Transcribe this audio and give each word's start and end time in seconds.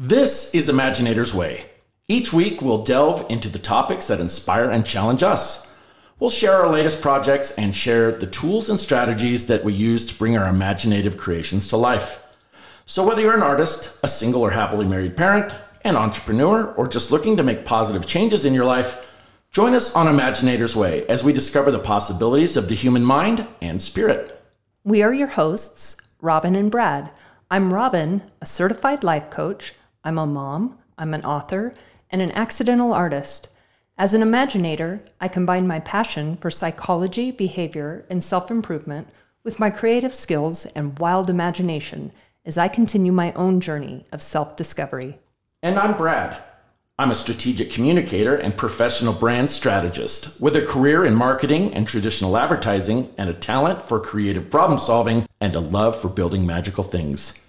This 0.00 0.54
is 0.54 0.68
Imaginator's 0.68 1.34
Way. 1.34 1.66
Each 2.06 2.32
week, 2.32 2.62
we'll 2.62 2.84
delve 2.84 3.26
into 3.28 3.48
the 3.48 3.58
topics 3.58 4.06
that 4.06 4.20
inspire 4.20 4.70
and 4.70 4.86
challenge 4.86 5.24
us. 5.24 5.74
We'll 6.20 6.30
share 6.30 6.52
our 6.52 6.68
latest 6.68 7.02
projects 7.02 7.58
and 7.58 7.74
share 7.74 8.12
the 8.12 8.28
tools 8.28 8.70
and 8.70 8.78
strategies 8.78 9.48
that 9.48 9.64
we 9.64 9.72
use 9.72 10.06
to 10.06 10.14
bring 10.14 10.38
our 10.38 10.46
imaginative 10.46 11.16
creations 11.16 11.66
to 11.70 11.76
life. 11.76 12.24
So, 12.86 13.04
whether 13.04 13.20
you're 13.20 13.34
an 13.34 13.42
artist, 13.42 13.98
a 14.04 14.08
single 14.08 14.42
or 14.42 14.52
happily 14.52 14.86
married 14.86 15.16
parent, 15.16 15.56
an 15.82 15.96
entrepreneur, 15.96 16.72
or 16.74 16.86
just 16.86 17.10
looking 17.10 17.36
to 17.36 17.42
make 17.42 17.64
positive 17.64 18.06
changes 18.06 18.44
in 18.44 18.54
your 18.54 18.66
life, 18.66 19.20
join 19.50 19.74
us 19.74 19.96
on 19.96 20.06
Imaginator's 20.06 20.76
Way 20.76 21.08
as 21.08 21.24
we 21.24 21.32
discover 21.32 21.72
the 21.72 21.80
possibilities 21.80 22.56
of 22.56 22.68
the 22.68 22.76
human 22.76 23.04
mind 23.04 23.48
and 23.62 23.82
spirit. 23.82 24.40
We 24.84 25.02
are 25.02 25.12
your 25.12 25.26
hosts, 25.26 25.96
Robin 26.20 26.54
and 26.54 26.70
Brad. 26.70 27.10
I'm 27.50 27.74
Robin, 27.74 28.22
a 28.40 28.46
certified 28.46 29.02
life 29.02 29.28
coach. 29.30 29.74
I'm 30.04 30.18
a 30.18 30.26
mom, 30.26 30.78
I'm 30.96 31.12
an 31.14 31.24
author, 31.24 31.74
and 32.10 32.22
an 32.22 32.32
accidental 32.32 32.92
artist. 32.92 33.48
As 33.98 34.14
an 34.14 34.22
imaginator, 34.22 35.00
I 35.20 35.28
combine 35.28 35.66
my 35.66 35.80
passion 35.80 36.36
for 36.36 36.50
psychology, 36.50 37.32
behavior, 37.32 38.06
and 38.08 38.22
self 38.22 38.50
improvement 38.50 39.08
with 39.42 39.58
my 39.58 39.70
creative 39.70 40.14
skills 40.14 40.66
and 40.66 40.98
wild 40.98 41.28
imagination 41.28 42.12
as 42.44 42.56
I 42.56 42.68
continue 42.68 43.12
my 43.12 43.32
own 43.32 43.60
journey 43.60 44.06
of 44.12 44.22
self 44.22 44.56
discovery. 44.56 45.18
And 45.62 45.78
I'm 45.78 45.96
Brad. 45.96 46.42
I'm 47.00 47.10
a 47.10 47.14
strategic 47.14 47.70
communicator 47.70 48.36
and 48.36 48.56
professional 48.56 49.12
brand 49.12 49.50
strategist 49.50 50.40
with 50.40 50.56
a 50.56 50.66
career 50.66 51.04
in 51.04 51.14
marketing 51.14 51.74
and 51.74 51.86
traditional 51.86 52.36
advertising 52.36 53.12
and 53.18 53.30
a 53.30 53.34
talent 53.34 53.82
for 53.82 54.00
creative 54.00 54.50
problem 54.50 54.78
solving 54.78 55.28
and 55.40 55.54
a 55.54 55.60
love 55.60 55.94
for 56.00 56.08
building 56.08 56.46
magical 56.46 56.84
things. 56.84 57.47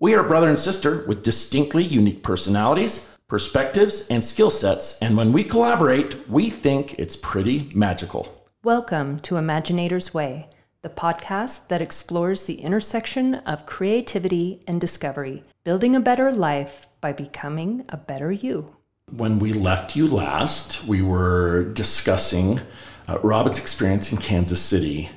We 0.00 0.14
are 0.14 0.22
brother 0.22 0.48
and 0.48 0.56
sister 0.56 1.04
with 1.08 1.24
distinctly 1.24 1.82
unique 1.82 2.22
personalities, 2.22 3.18
perspectives, 3.26 4.06
and 4.06 4.22
skill 4.22 4.48
sets, 4.48 4.96
and 5.02 5.16
when 5.16 5.32
we 5.32 5.42
collaborate, 5.42 6.28
we 6.30 6.50
think 6.50 6.96
it's 7.00 7.16
pretty 7.16 7.72
magical. 7.74 8.46
Welcome 8.62 9.18
to 9.20 9.38
Imaginator's 9.38 10.14
Way, 10.14 10.50
the 10.82 10.88
podcast 10.88 11.66
that 11.66 11.82
explores 11.82 12.44
the 12.44 12.60
intersection 12.60 13.34
of 13.34 13.66
creativity 13.66 14.62
and 14.68 14.80
discovery, 14.80 15.42
building 15.64 15.96
a 15.96 16.00
better 16.00 16.30
life 16.30 16.86
by 17.00 17.12
becoming 17.12 17.84
a 17.88 17.96
better 17.96 18.30
you. 18.30 18.76
When 19.10 19.40
we 19.40 19.52
left 19.52 19.96
you 19.96 20.06
last, 20.06 20.84
we 20.84 21.02
were 21.02 21.72
discussing 21.72 22.60
uh, 23.08 23.18
Robin's 23.24 23.58
experience 23.58 24.12
in 24.12 24.18
Kansas 24.18 24.62
City 24.62 25.10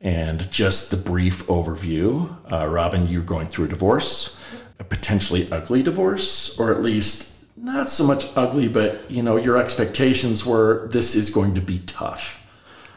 and 0.00 0.50
just 0.50 0.90
the 0.90 0.96
brief 0.96 1.46
overview. 1.46 2.28
Uh, 2.52 2.68
Robin, 2.68 3.06
you're 3.08 3.22
going 3.22 3.46
through 3.46 3.66
a 3.66 3.68
divorce, 3.68 4.38
a 4.78 4.84
potentially 4.84 5.50
ugly 5.50 5.82
divorce, 5.82 6.58
or 6.58 6.72
at 6.72 6.82
least 6.82 7.44
not 7.56 7.90
so 7.90 8.06
much 8.06 8.26
ugly, 8.36 8.68
but 8.68 9.10
you 9.10 9.22
know 9.22 9.36
your 9.36 9.56
expectations 9.56 10.46
were 10.46 10.88
this 10.92 11.14
is 11.14 11.30
going 11.30 11.54
to 11.54 11.60
be 11.60 11.80
tough. 11.80 12.44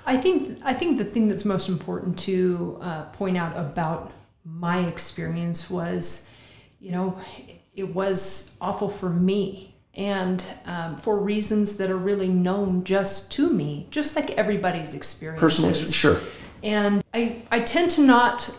I 0.05 0.17
think 0.17 0.59
I 0.63 0.73
think 0.73 0.97
the 0.97 1.05
thing 1.05 1.27
that's 1.27 1.45
most 1.45 1.69
important 1.69 2.17
to 2.19 2.77
uh, 2.81 3.03
point 3.05 3.37
out 3.37 3.57
about 3.57 4.11
my 4.45 4.79
experience 4.85 5.69
was, 5.69 6.29
you 6.79 6.91
know, 6.91 7.17
it 7.75 7.93
was 7.93 8.57
awful 8.59 8.89
for 8.89 9.09
me 9.09 9.75
and 9.95 10.43
um, 10.65 10.97
for 10.97 11.19
reasons 11.19 11.77
that 11.77 11.89
are 11.89 11.97
really 11.97 12.27
known 12.27 12.83
just 12.83 13.31
to 13.33 13.49
me, 13.49 13.87
just 13.91 14.15
like 14.15 14.31
everybody's 14.31 14.95
experience. 14.95 15.39
Personally, 15.39 15.73
sure. 15.73 16.21
And 16.63 17.03
I, 17.13 17.41
I 17.51 17.59
tend 17.61 17.91
to 17.91 18.01
not 18.01 18.53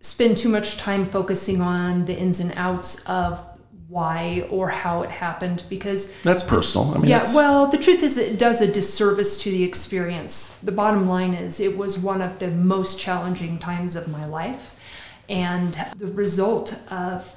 spend 0.00 0.36
too 0.36 0.48
much 0.48 0.76
time 0.76 1.06
focusing 1.06 1.60
on 1.60 2.04
the 2.04 2.16
ins 2.16 2.40
and 2.40 2.52
outs 2.56 3.04
of 3.04 3.40
why 3.88 4.46
or 4.50 4.70
how 4.70 5.02
it 5.02 5.10
happened 5.10 5.64
because 5.68 6.14
that's 6.22 6.42
personal. 6.42 6.94
I 6.94 6.98
mean, 6.98 7.10
yeah. 7.10 7.22
Well, 7.34 7.66
the 7.66 7.76
truth 7.76 8.02
is, 8.02 8.16
it 8.16 8.38
does 8.38 8.62
a 8.62 8.70
disservice 8.70 9.42
to 9.42 9.50
the 9.50 9.62
experience. 9.62 10.58
The 10.58 10.72
bottom 10.72 11.06
line 11.06 11.34
is, 11.34 11.60
it 11.60 11.76
was 11.76 11.98
one 11.98 12.22
of 12.22 12.38
the 12.38 12.50
most 12.50 12.98
challenging 12.98 13.58
times 13.58 13.94
of 13.94 14.08
my 14.08 14.24
life, 14.24 14.74
and 15.28 15.74
the 15.96 16.06
result 16.06 16.74
of 16.90 17.36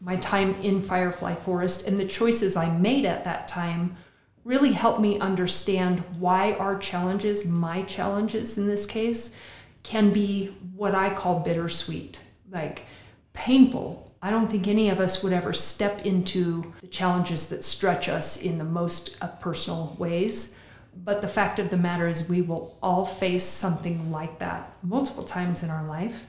my 0.00 0.16
time 0.16 0.54
in 0.62 0.80
Firefly 0.80 1.34
Forest 1.34 1.86
and 1.86 1.98
the 1.98 2.06
choices 2.06 2.56
I 2.56 2.70
made 2.70 3.04
at 3.04 3.24
that 3.24 3.48
time 3.48 3.96
really 4.44 4.72
helped 4.72 5.00
me 5.00 5.18
understand 5.18 6.00
why 6.18 6.54
our 6.54 6.78
challenges, 6.78 7.44
my 7.44 7.82
challenges 7.82 8.58
in 8.58 8.66
this 8.66 8.86
case, 8.86 9.36
can 9.82 10.12
be 10.12 10.46
what 10.74 10.94
I 10.94 11.12
call 11.12 11.40
bittersweet, 11.40 12.22
like 12.50 12.84
painful. 13.32 14.14
I 14.22 14.30
don't 14.30 14.48
think 14.48 14.68
any 14.68 14.90
of 14.90 15.00
us 15.00 15.22
would 15.22 15.32
ever 15.32 15.52
step 15.52 16.04
into 16.04 16.72
the 16.80 16.86
challenges 16.86 17.48
that 17.48 17.64
stretch 17.64 18.08
us 18.08 18.42
in 18.42 18.58
the 18.58 18.64
most 18.64 19.18
personal 19.40 19.96
ways. 19.98 20.58
But 21.04 21.22
the 21.22 21.28
fact 21.28 21.58
of 21.58 21.70
the 21.70 21.76
matter 21.76 22.08
is, 22.08 22.28
we 22.28 22.42
will 22.42 22.76
all 22.82 23.04
face 23.04 23.44
something 23.44 24.10
like 24.10 24.38
that 24.40 24.72
multiple 24.82 25.22
times 25.22 25.62
in 25.62 25.70
our 25.70 25.86
life 25.86 26.26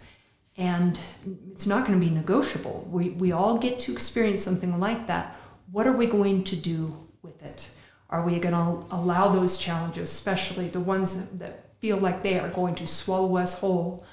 and 0.57 0.99
it's 1.51 1.65
not 1.65 1.87
going 1.87 1.99
to 1.99 2.05
be 2.05 2.13
negotiable. 2.13 2.87
We, 2.91 3.09
we 3.09 3.31
all 3.31 3.57
get 3.57 3.79
to 3.79 3.91
experience 3.93 4.43
something 4.43 4.79
like 4.79 5.07
that. 5.07 5.35
What 5.71 5.87
are 5.87 5.91
we 5.91 6.05
going 6.05 6.43
to 6.45 6.55
do 6.55 7.07
with 7.21 7.41
it? 7.41 7.71
Are 8.11 8.25
we 8.25 8.39
going 8.39 8.53
to 8.53 8.85
allow 8.93 9.29
those 9.29 9.57
challenges, 9.57 10.09
especially 10.09 10.67
the 10.67 10.79
ones 10.79 11.27
that, 11.37 11.67
feel 11.79 11.97
like 11.97 12.21
they 12.21 12.37
are 12.39 12.49
going 12.49 12.75
to 12.75 12.85
swallow 12.85 13.37
us 13.37 13.59
whole, 13.59 14.05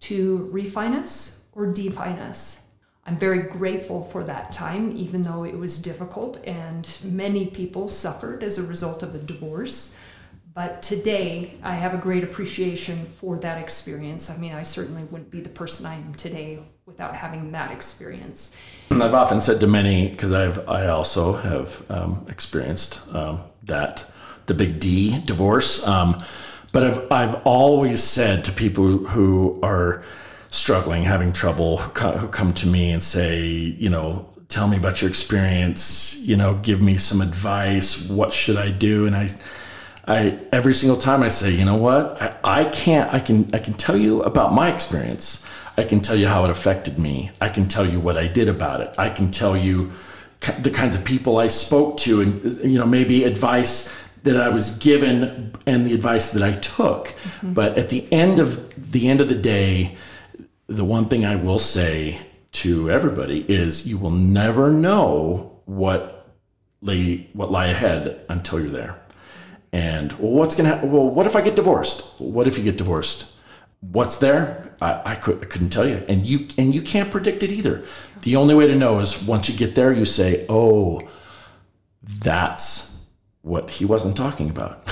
to 0.00 0.48
refine 0.52 0.92
us 0.92 1.46
or 1.52 1.72
define 1.72 2.18
us? 2.18 2.68
I'm 3.06 3.16
very 3.16 3.44
grateful 3.44 4.02
for 4.02 4.22
that 4.24 4.52
time, 4.52 4.94
even 4.94 5.22
though 5.22 5.44
it 5.44 5.56
was 5.56 5.78
difficult 5.78 6.36
and 6.46 6.86
many 7.02 7.46
people 7.46 7.88
suffered 7.88 8.42
as 8.42 8.58
a 8.58 8.66
result 8.66 9.02
of 9.02 9.14
a 9.14 9.18
divorce. 9.18 9.96
But 10.52 10.82
today, 10.82 11.54
I 11.62 11.76
have 11.76 11.94
a 11.94 11.98
great 11.98 12.24
appreciation 12.24 13.06
for 13.06 13.38
that 13.38 13.56
experience. 13.56 14.28
I 14.28 14.36
mean, 14.36 14.52
I 14.52 14.64
certainly 14.64 15.04
wouldn't 15.04 15.30
be 15.30 15.40
the 15.40 15.48
person 15.48 15.86
I 15.86 15.94
am 15.94 16.12
today 16.14 16.58
without 16.88 17.14
having 17.14 17.52
that 17.52 17.70
experience. 17.70 18.56
And 18.88 19.02
I've 19.02 19.12
often 19.12 19.42
said 19.42 19.60
to 19.60 19.66
many, 19.66 20.08
because 20.08 20.32
I've 20.32 20.66
I 20.66 20.86
also 20.86 21.34
have 21.34 21.84
um, 21.90 22.26
experienced 22.30 23.06
um, 23.14 23.42
that 23.64 24.10
the 24.46 24.54
big 24.54 24.80
D 24.80 25.20
divorce. 25.26 25.86
Um, 25.86 26.22
but 26.72 26.84
I've 26.84 27.12
I've 27.12 27.34
always 27.44 28.02
said 28.02 28.42
to 28.46 28.52
people 28.52 28.86
who 29.12 29.60
are 29.62 30.02
struggling, 30.48 31.04
having 31.04 31.30
trouble, 31.30 31.76
who 31.76 32.28
come 32.28 32.54
to 32.54 32.66
me 32.66 32.92
and 32.92 33.02
say, 33.02 33.42
you 33.84 33.90
know, 33.90 34.26
tell 34.48 34.66
me 34.66 34.78
about 34.78 35.02
your 35.02 35.10
experience. 35.10 36.16
You 36.16 36.36
know, 36.36 36.54
give 36.62 36.80
me 36.80 36.96
some 36.96 37.20
advice. 37.20 38.08
What 38.08 38.32
should 38.32 38.56
I 38.56 38.70
do? 38.70 39.06
And 39.06 39.14
I 39.14 39.28
I 40.06 40.38
every 40.52 40.72
single 40.72 40.98
time 40.98 41.22
I 41.22 41.28
say, 41.28 41.50
you 41.50 41.66
know 41.66 41.76
what, 41.76 42.20
I, 42.22 42.62
I 42.62 42.64
can't. 42.64 43.12
I 43.12 43.20
can 43.20 43.50
I 43.52 43.58
can 43.58 43.74
tell 43.74 43.96
you 43.96 44.22
about 44.22 44.54
my 44.54 44.72
experience. 44.72 45.44
I 45.78 45.84
can 45.84 46.00
tell 46.00 46.16
you 46.16 46.26
how 46.26 46.44
it 46.44 46.50
affected 46.50 46.98
me. 46.98 47.30
I 47.40 47.48
can 47.48 47.68
tell 47.68 47.86
you 47.86 48.00
what 48.00 48.16
I 48.16 48.26
did 48.26 48.48
about 48.48 48.80
it. 48.80 48.92
I 48.98 49.08
can 49.08 49.30
tell 49.30 49.56
you 49.56 49.92
the 50.60 50.70
kinds 50.70 50.96
of 50.96 51.04
people 51.04 51.38
I 51.38 51.46
spoke 51.46 51.98
to, 51.98 52.20
and 52.20 52.42
you 52.64 52.78
know 52.78 52.86
maybe 52.86 53.22
advice 53.22 54.08
that 54.24 54.36
I 54.36 54.48
was 54.48 54.76
given 54.78 55.52
and 55.66 55.86
the 55.86 55.94
advice 55.94 56.32
that 56.32 56.42
I 56.42 56.52
took. 56.58 57.06
Mm-hmm. 57.06 57.52
But 57.52 57.78
at 57.78 57.88
the 57.88 58.12
end 58.12 58.40
of 58.40 58.92
the 58.92 59.08
end 59.08 59.20
of 59.20 59.28
the 59.28 59.36
day, 59.36 59.96
the 60.66 60.84
one 60.84 61.04
thing 61.06 61.24
I 61.24 61.36
will 61.36 61.60
say 61.60 62.20
to 62.50 62.90
everybody 62.90 63.44
is 63.48 63.86
you 63.86 63.98
will 63.98 64.10
never 64.10 64.72
know 64.72 65.60
what 65.66 66.34
lay 66.82 67.28
what 67.34 67.52
lie 67.52 67.66
ahead 67.66 68.24
until 68.28 68.60
you're 68.60 68.70
there. 68.70 69.00
And 69.72 70.10
well, 70.14 70.32
what's 70.32 70.56
gonna 70.56 70.70
happen? 70.70 70.90
Well, 70.90 71.08
what 71.08 71.26
if 71.26 71.36
I 71.36 71.40
get 71.40 71.54
divorced? 71.54 72.20
What 72.20 72.48
if 72.48 72.58
you 72.58 72.64
get 72.64 72.76
divorced? 72.76 73.32
What's 73.80 74.18
there? 74.18 74.74
I, 74.80 75.12
I, 75.12 75.14
could, 75.14 75.42
I 75.42 75.46
couldn't 75.46 75.70
tell 75.70 75.86
you, 75.86 76.04
and 76.08 76.26
you 76.26 76.48
and 76.58 76.74
you 76.74 76.82
can't 76.82 77.10
predict 77.10 77.42
it 77.42 77.50
either. 77.50 77.84
The 78.22 78.36
only 78.36 78.54
way 78.54 78.66
to 78.66 78.74
know 78.74 78.98
is 78.98 79.22
once 79.22 79.48
you 79.48 79.56
get 79.56 79.74
there, 79.74 79.92
you 79.92 80.04
say, 80.04 80.46
"Oh, 80.48 81.08
that's 82.02 83.04
what 83.42 83.70
he 83.70 83.84
wasn't 83.84 84.16
talking 84.16 84.50
about." 84.50 84.82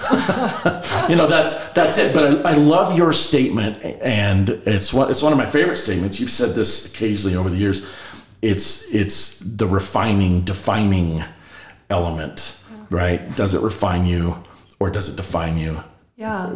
you 1.08 1.16
know, 1.16 1.26
that's 1.26 1.72
that's 1.72 1.98
it. 1.98 2.14
But 2.14 2.46
I, 2.46 2.52
I, 2.52 2.54
love 2.54 2.96
your 2.96 3.12
statement, 3.12 3.78
and 3.82 4.50
it's 4.50 4.92
one 4.92 5.10
it's 5.10 5.22
one 5.22 5.32
of 5.32 5.38
my 5.38 5.46
favorite 5.46 5.76
statements. 5.76 6.20
You've 6.20 6.30
said 6.30 6.54
this 6.54 6.92
occasionally 6.94 7.36
over 7.36 7.50
the 7.50 7.58
years. 7.58 7.92
It's 8.40 8.94
it's 8.94 9.40
the 9.40 9.66
refining, 9.66 10.42
defining 10.42 11.24
element, 11.90 12.62
right? 12.90 13.34
Does 13.34 13.54
it 13.54 13.62
refine 13.62 14.06
you? 14.06 14.36
or 14.78 14.90
does 14.90 15.08
it 15.08 15.16
define 15.16 15.58
you? 15.58 15.78
Yeah. 16.16 16.52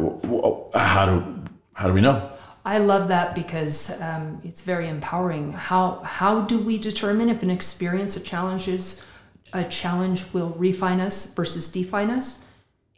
How 0.75 1.05
do 1.05 1.40
how 1.81 1.87
do 1.87 1.93
we 1.93 2.01
know? 2.01 2.29
I 2.63 2.77
love 2.77 3.07
that 3.07 3.33
because 3.33 3.99
um, 4.01 4.39
it's 4.43 4.61
very 4.61 4.87
empowering. 4.87 5.51
How 5.51 6.01
how 6.03 6.41
do 6.41 6.59
we 6.59 6.77
determine 6.77 7.27
if 7.29 7.41
an 7.41 7.49
experience, 7.49 8.15
a 8.15 8.19
challenge 8.19 8.67
is 8.67 9.03
a 9.51 9.63
challenge 9.63 10.23
will 10.31 10.51
refine 10.51 10.99
us 10.99 11.33
versus 11.33 11.69
define 11.69 12.09
us? 12.09 12.45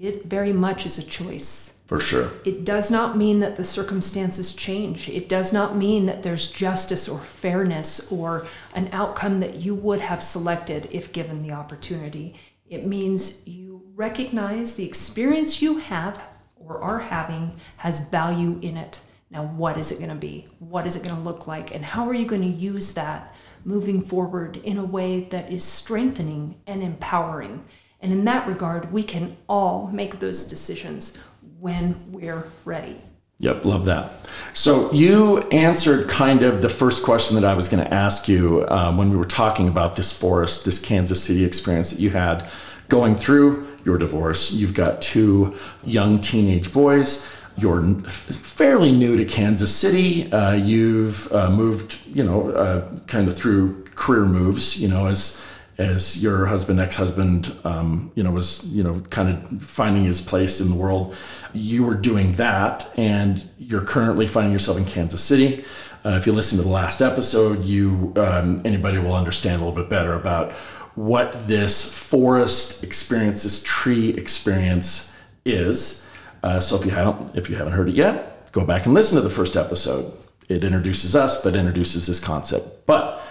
it 0.04 0.26
very 0.26 0.52
much 0.52 0.86
is 0.86 0.98
a 0.98 1.04
choice. 1.04 1.80
For 1.86 2.00
sure. 2.00 2.32
It 2.44 2.66
does 2.66 2.92
not 2.92 3.16
mean 3.16 3.40
that 3.40 3.56
the 3.56 3.64
circumstances 3.64 4.54
change. 4.54 5.08
It 5.08 5.30
does 5.30 5.54
not 5.54 5.78
mean 5.78 6.06
that 6.08 6.24
there's 6.24 6.52
justice 6.52 7.08
or 7.08 7.20
fairness 7.20 8.12
or 8.12 8.48
an 8.76 8.90
outcome 8.92 9.40
that 9.40 9.56
you 9.56 9.76
would 9.76 10.02
have 10.02 10.22
selected 10.22 10.90
if 10.92 11.14
given 11.14 11.40
the 11.42 11.54
opportunity. 11.54 12.36
It 12.68 12.86
means 12.86 13.48
you 13.48 13.82
recognize 13.96 14.76
the 14.76 14.86
experience 14.86 15.62
you 15.62 15.78
have 15.78 16.22
or 16.68 16.82
are 16.82 17.00
having 17.00 17.56
has 17.78 18.10
value 18.10 18.60
in 18.62 18.78
it. 18.78 19.02
Now, 19.32 19.46
what 19.46 19.78
is 19.78 19.92
it 19.92 19.98
going 19.98 20.10
to 20.10 20.16
be? 20.16 20.48
What 20.60 20.86
is 20.86 20.96
it 20.96 21.04
going 21.04 21.16
to 21.16 21.22
look 21.22 21.48
like? 21.48 21.74
And 21.74 21.84
how 21.84 22.08
are 22.08 22.14
you 22.14 22.26
going 22.26 22.42
to 22.44 22.48
use 22.48 22.94
that 22.94 23.36
moving 23.66 24.02
forward 24.02 24.58
in 24.58 24.78
a 24.78 24.86
way 24.86 25.22
that 25.32 25.52
is 25.52 25.64
strengthening 25.64 26.56
and 26.68 26.84
empowering? 26.84 27.66
And 28.02 28.12
in 28.12 28.26
that 28.26 28.48
regard, 28.48 28.92
we 28.92 29.02
can 29.02 29.36
all 29.48 29.88
make 29.88 30.20
those 30.20 30.44
decisions 30.44 31.18
when 31.60 32.12
we're 32.12 32.46
ready. 32.66 32.98
Yep, 33.40 33.66
love 33.66 33.86
that. 33.86 34.12
So 34.54 34.92
you 34.94 35.40
answered 35.50 36.08
kind 36.08 36.44
of 36.44 36.62
the 36.62 36.70
first 36.70 37.04
question 37.04 37.36
that 37.36 37.44
I 37.44 37.56
was 37.56 37.68
going 37.68 37.84
to 37.84 37.94
ask 37.94 38.28
you 38.28 38.66
um, 38.70 38.98
when 38.98 39.10
we 39.10 39.18
were 39.18 39.26
talking 39.26 39.68
about 39.68 39.96
this 39.96 40.18
forest, 40.18 40.64
this 40.64 40.80
Kansas 40.80 41.22
City 41.24 41.44
experience 41.44 41.92
that 41.92 42.00
you 42.00 42.10
had 42.10 42.50
going 42.94 43.16
through 43.16 43.66
your 43.86 43.98
divorce. 43.98 44.52
You've 44.54 44.76
got 44.76 45.02
two 45.02 45.58
young 45.84 46.22
teenage 46.22 46.72
boys. 46.72 47.36
You're 47.58 47.84
fairly 48.04 48.92
new 48.92 49.18
to 49.18 49.26
Kansas 49.26 49.76
City. 49.76 50.32
Uh, 50.32 50.54
you've 50.54 51.32
uh, 51.34 51.50
moved, 51.50 52.00
you 52.06 52.24
know, 52.24 52.52
uh, 52.52 52.96
kind 53.08 53.28
of 53.28 53.36
through 53.36 53.84
career 53.96 54.26
moves, 54.26 54.80
you 54.80 54.88
know, 54.88 55.08
as 55.08 55.44
as 55.80 56.22
your 56.22 56.46
husband, 56.46 56.80
ex-husband, 56.80 57.52
um, 57.64 58.12
you 58.14 58.22
know, 58.22 58.30
was 58.30 58.64
you 58.68 58.84
know 58.84 59.00
kind 59.10 59.30
of 59.30 59.60
finding 59.60 60.04
his 60.04 60.22
place 60.22 60.62
in 60.62 60.70
the 60.70 60.76
world. 60.76 61.16
You 61.52 61.84
were 61.84 61.96
doing 61.96 62.34
that, 62.34 62.88
and 62.96 63.44
you're 63.58 63.82
currently 63.82 64.28
finding 64.28 64.54
yourself 64.54 64.78
in 64.78 64.86
Kansas 64.86 65.24
City. 65.24 65.66
Uh, 66.06 66.10
if 66.10 66.28
you 66.28 66.32
listen 66.32 66.60
to 66.60 66.64
the 66.64 66.70
last 66.70 67.02
episode, 67.02 67.64
you 67.64 68.14
um, 68.18 68.62
anybody 68.66 69.00
will 69.00 69.16
understand 69.16 69.62
a 69.62 69.66
little 69.66 69.82
bit 69.82 69.90
better 69.90 70.14
about 70.14 70.54
what 70.96 71.48
this 71.48 71.92
forest 72.10 72.84
experience, 72.84 73.44
this 73.44 73.64
tree 73.64 74.10
experience 74.10 75.18
is. 75.46 76.08
Uh, 76.44 76.60
so 76.60 76.76
if 76.76 76.86
you 76.86 76.92
haven't 76.92 77.36
if 77.36 77.50
you 77.50 77.56
haven't 77.56 77.74
heard 77.74 77.90
it 77.90 77.96
yet, 77.96 78.52
go 78.52 78.66
back 78.66 78.86
and 78.86 78.94
listen 78.94 79.16
to 79.18 79.22
the 79.22 79.30
first 79.30 79.56
episode. 79.56 80.12
It 80.50 80.64
introduces 80.64 81.16
us, 81.16 81.42
but 81.42 81.56
introduces 81.56 82.06
this 82.06 82.20
concept. 82.20 82.86
But 82.86 83.22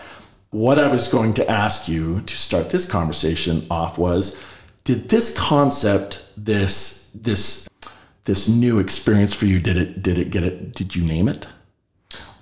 what 0.50 0.78
I 0.78 0.88
was 0.88 1.08
going 1.08 1.34
to 1.34 1.50
ask 1.50 1.88
you 1.88 2.20
to 2.22 2.36
start 2.36 2.70
this 2.70 2.90
conversation 2.90 3.66
off 3.70 3.98
was 3.98 4.42
did 4.84 5.08
this 5.08 5.38
concept 5.38 6.24
this 6.36 7.10
this 7.14 7.68
this 8.24 8.48
new 8.48 8.78
experience 8.78 9.34
for 9.34 9.46
you 9.46 9.60
did 9.60 9.76
it 9.76 10.02
did 10.02 10.18
it 10.18 10.30
get 10.30 10.42
it 10.42 10.74
did 10.74 10.94
you 10.94 11.04
name 11.04 11.28
it 11.28 11.46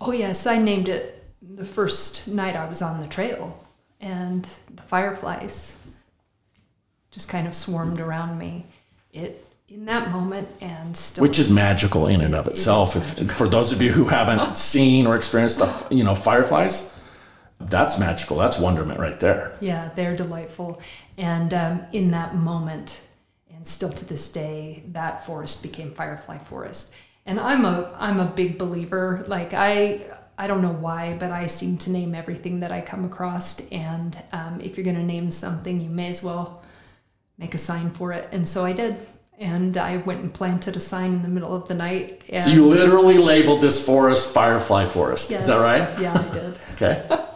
oh 0.01 0.13
yes 0.13 0.47
i 0.47 0.59
named 0.59 0.89
it 0.89 1.25
the 1.43 1.65
first 1.65 2.29
night 2.29 2.57
i 2.57 2.67
was 2.67 2.83
on 2.83 3.01
the 3.01 3.09
trail 3.09 3.67
and 4.01 4.45
the 4.75 4.83
fireflies 4.83 5.79
just 7.11 7.29
kind 7.29 7.47
of 7.47 7.55
swarmed 7.55 8.01
around 8.01 8.39
me 8.39 8.67
it 9.13 9.45
in 9.69 9.85
that 9.85 10.11
moment 10.11 10.49
and 10.61 10.97
still 10.97 11.23
which 11.23 11.39
is 11.39 11.51
magical 11.51 12.07
in 12.07 12.21
and 12.21 12.35
of 12.35 12.47
itself 12.49 12.97
if, 12.97 13.31
for 13.33 13.49
those 13.49 13.73
of 13.73 13.83
you 13.83 13.91
who 13.91 14.05
haven't 14.05 14.57
seen 14.71 15.07
or 15.07 15.17
experienced 15.17 15.59
the, 15.59 15.87
you 15.91 16.05
know 16.05 16.15
fireflies 16.15 16.97
that's 17.61 17.99
magical. 17.99 18.39
That's 18.39 18.59
wonderment 18.59 18.99
right 18.99 19.21
there. 19.21 19.57
Yeah, 19.61 19.91
they're 19.95 20.17
delightful. 20.17 20.81
And 21.19 21.53
um, 21.53 21.83
in 21.93 22.11
that 22.13 22.35
moment, 22.35 23.03
and 23.53 23.67
still 23.67 23.91
to 23.91 24.05
this 24.07 24.31
day, 24.31 24.83
that 24.89 25.25
forest 25.27 25.63
became 25.63 25.93
Firefly 25.93 26.39
Forest. 26.39 26.95
And 27.27 27.39
I'm 27.39 27.67
a 27.67 27.95
I'm 27.99 28.19
a 28.19 28.25
big 28.25 28.57
believer. 28.57 29.25
Like 29.29 29.53
I 29.53 30.01
I 30.41 30.47
don't 30.47 30.63
know 30.63 30.73
why, 30.73 31.19
but 31.19 31.31
I 31.31 31.47
seem 31.47 31.77
to 31.77 31.91
name 31.91 32.15
everything 32.15 32.61
that 32.61 32.73
I 32.73 32.81
come 32.81 33.05
across. 33.05 33.61
And 33.69 34.17
um, 34.33 34.59
if 34.63 34.79
you're 34.79 34.85
going 34.85 34.97
to 34.97 35.03
name 35.03 35.31
something, 35.31 35.79
you 35.83 35.91
may 35.91 36.09
as 36.09 36.23
well 36.23 36.63
make 37.37 37.53
a 37.53 37.59
sign 37.59 37.91
for 37.91 38.13
it. 38.13 38.27
And 38.33 38.49
so 38.49 38.65
I 38.65 38.73
did. 38.73 38.97
And 39.39 39.77
I 39.77 39.99
went 39.99 40.23
and 40.23 40.33
planted 40.33 40.77
a 40.77 40.81
sign 40.81 41.13
in 41.13 41.21
the 41.21 41.29
middle 41.29 41.55
of 41.55 41.69
the 41.69 41.75
night. 41.75 42.23
so 42.41 42.49
you 42.49 42.67
literally 42.67 43.19
labeled 43.19 43.61
this 43.61 43.85
forest 43.85 44.33
Firefly 44.33 44.87
Forest. 44.87 45.31
Yes. 45.31 45.43
Is 45.43 45.47
that 45.49 45.59
right? 45.59 46.01
Yeah, 46.01 46.15
I 46.15 46.33
did. 46.33 46.59
okay. 46.73 47.27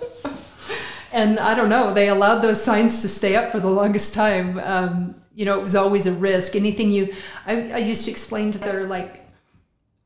and 1.13 1.39
I 1.39 1.55
don't 1.55 1.69
know, 1.69 1.93
they 1.93 2.09
allowed 2.09 2.39
those 2.39 2.63
signs 2.65 3.03
to 3.03 3.09
stay 3.09 3.37
up 3.37 3.53
for 3.53 3.61
the 3.61 3.71
longest 3.71 4.15
time. 4.15 4.59
Um, 4.61 5.15
you 5.35 5.45
know, 5.45 5.59
it 5.59 5.63
was 5.63 5.77
always 5.77 6.07
a 6.07 6.13
risk. 6.13 6.57
Anything 6.57 6.91
you, 6.91 7.15
I, 7.45 7.71
I 7.71 7.79
used 7.79 8.07
to 8.07 8.11
explain 8.11 8.51
to 8.53 8.59
their 8.59 8.85
like, 8.85 9.24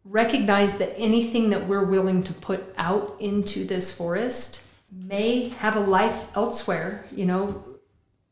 recognize 0.08 0.78
that 0.78 0.94
anything 0.96 1.50
that 1.50 1.66
we're 1.66 1.84
willing 1.84 2.22
to 2.22 2.32
put 2.32 2.72
out 2.78 3.16
into 3.20 3.64
this 3.64 3.92
forest 3.92 4.62
may 4.90 5.48
have 5.48 5.76
a 5.76 5.80
life 5.80 6.26
elsewhere. 6.34 7.04
You 7.12 7.26
know, 7.26 7.64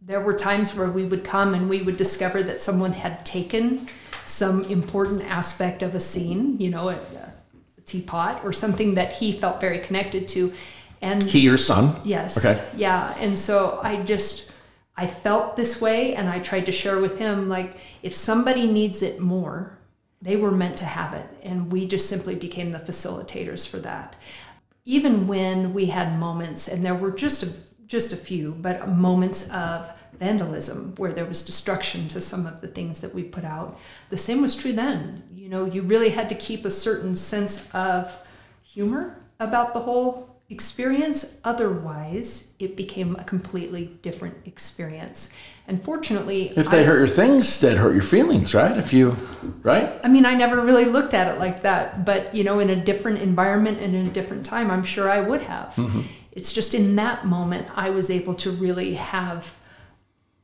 there 0.01 0.21
were 0.21 0.35
times 0.35 0.75
where 0.75 0.89
we 0.89 1.05
would 1.05 1.25
come 1.25 1.55
and 1.55 1.69
we 1.69 1.83
would 1.83 1.97
discover 1.97 2.43
that 2.43 2.61
someone 2.61 2.93
had 2.93 3.27
taken 3.27 3.89
some 4.25 4.65
important 4.65 5.23
aspect 5.23 5.83
of 5.83 5.95
a 5.95 6.01
scene, 6.01 6.59
you 6.59 6.71
know, 6.71 6.89
a, 6.89 6.95
a 6.95 7.81
teapot 7.85 8.45
or 8.45 8.53
something 8.53 8.95
that 8.95 9.13
he 9.13 9.33
felt 9.33 9.61
very 9.61 9.79
connected 9.79 10.29
to 10.29 10.53
and 11.03 11.23
he 11.23 11.41
your 11.41 11.57
son? 11.57 11.95
Yes. 12.05 12.45
Okay. 12.45 12.79
Yeah 12.79 13.15
and 13.19 13.39
so 13.39 13.81
i 13.83 13.97
just 14.03 14.53
i 14.97 15.07
felt 15.07 15.57
this 15.57 15.81
way 15.81 16.15
and 16.15 16.29
i 16.29 16.39
tried 16.39 16.67
to 16.67 16.73
share 16.73 16.99
with 16.99 17.19
him 17.19 17.49
like 17.49 17.79
if 18.03 18.15
somebody 18.15 18.67
needs 18.67 19.03
it 19.03 19.21
more 19.21 19.79
they 20.23 20.37
were 20.37 20.51
meant 20.51 20.77
to 20.79 20.85
have 20.85 21.13
it 21.15 21.27
and 21.43 21.71
we 21.71 21.87
just 21.87 22.09
simply 22.09 22.35
became 22.35 22.71
the 22.71 22.79
facilitators 22.79 23.69
for 23.69 23.79
that. 23.79 24.17
Even 24.85 25.27
when 25.27 25.73
we 25.73 25.87
had 25.87 26.19
moments 26.19 26.69
and 26.69 26.85
there 26.85 26.95
were 26.95 27.11
just 27.11 27.43
a, 27.43 27.53
just 27.87 28.13
a 28.13 28.17
few 28.17 28.53
but 28.53 28.89
moments 28.89 29.51
of 29.51 29.89
vandalism 30.19 30.95
where 30.97 31.13
there 31.13 31.27
was 31.27 31.43
destruction 31.43 32.09
to 32.09 32.21
some 32.21 32.47
of 32.47 32.61
the 32.61 32.69
things 32.69 33.01
that 33.01 33.15
we 33.15 33.23
put 33.23 33.45
out 33.45 33.79
the 34.09 34.17
same 34.17 34.41
was 34.41 34.55
true 34.55 34.73
then. 34.73 35.23
You 35.35 35.49
know 35.49 35.65
you 35.65 35.83
really 35.83 36.11
had 36.11 36.29
to 36.31 36.35
keep 36.35 36.65
a 36.65 36.71
certain 36.71 37.15
sense 37.15 37.73
of 37.75 38.19
humor 38.63 39.19
about 39.39 39.75
the 39.75 39.81
whole 39.81 40.26
experience. 40.49 41.41
Otherwise, 41.45 42.55
it 42.59 42.77
became 42.77 43.17
a 43.17 43.25
completely 43.25 43.87
different 44.03 44.47
experience. 44.47 45.33
And 45.67 45.83
fortunately, 45.83 46.51
if 46.57 46.71
they 46.71 46.81
I, 46.81 46.85
hurt 46.85 46.99
your 46.99 47.09
things, 47.09 47.61
that 47.61 47.77
hurt 47.77 47.95
your 47.95 48.03
feelings, 48.03 48.55
right? 48.55 48.77
If 48.77 48.93
you, 48.93 49.17
right? 49.63 49.99
I 50.05 50.09
mean, 50.09 50.25
I 50.25 50.35
never 50.35 50.61
really 50.61 50.85
looked 50.85 51.15
at 51.15 51.27
it 51.27 51.41
like 51.41 51.63
that, 51.63 52.05
but 52.05 52.33
you 52.35 52.45
know, 52.45 52.61
in 52.61 52.71
a 52.71 52.77
different 52.77 53.21
environment 53.21 53.81
and 53.81 53.95
in 53.95 54.07
a 54.07 54.11
different 54.11 54.47
time, 54.47 54.71
I'm 54.71 54.85
sure 54.85 55.11
I 55.11 55.21
would 55.21 55.43
have. 55.43 55.75
Mm-hmm. 55.75 56.03
It's 56.31 56.53
just 56.53 56.75
in 56.75 56.95
that 56.97 57.27
moment 57.27 57.67
I 57.77 57.91
was 57.91 58.11
able 58.11 58.35
to 58.35 58.53
really 58.53 58.95
have 58.95 59.55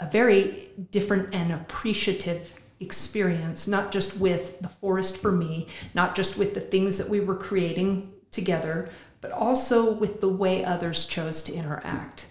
a 0.00 0.10
very 0.10 0.70
different 0.90 1.32
and 1.32 1.52
appreciative 1.52 2.54
experience, 2.80 3.68
not 3.68 3.92
just 3.92 4.18
with 4.18 4.58
the 4.60 4.68
forest 4.68 5.18
for 5.18 5.30
me, 5.30 5.68
not 5.94 6.16
just 6.16 6.36
with 6.36 6.54
the 6.54 6.60
things 6.60 6.98
that 6.98 7.08
we 7.08 7.20
were 7.20 7.36
creating 7.36 8.12
together, 8.32 8.88
but 9.22 9.30
also 9.30 9.94
with 9.94 10.20
the 10.20 10.28
way 10.28 10.62
others 10.62 11.06
chose 11.06 11.42
to 11.44 11.54
interact. 11.54 12.26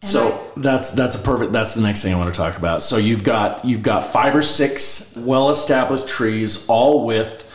And 0.00 0.10
so 0.10 0.32
I, 0.56 0.60
that's 0.60 0.90
that's 0.92 1.16
a 1.16 1.18
perfect 1.18 1.52
that's 1.52 1.74
the 1.74 1.82
next 1.82 2.02
thing 2.02 2.14
I 2.14 2.18
want 2.18 2.32
to 2.34 2.40
talk 2.40 2.56
about. 2.56 2.82
So 2.82 2.96
you've 2.96 3.24
got 3.24 3.62
you've 3.64 3.82
got 3.82 4.02
five 4.02 4.34
or 4.34 4.40
six 4.40 5.14
well 5.18 5.50
established 5.50 6.08
trees 6.08 6.66
all 6.68 7.04
with 7.04 7.48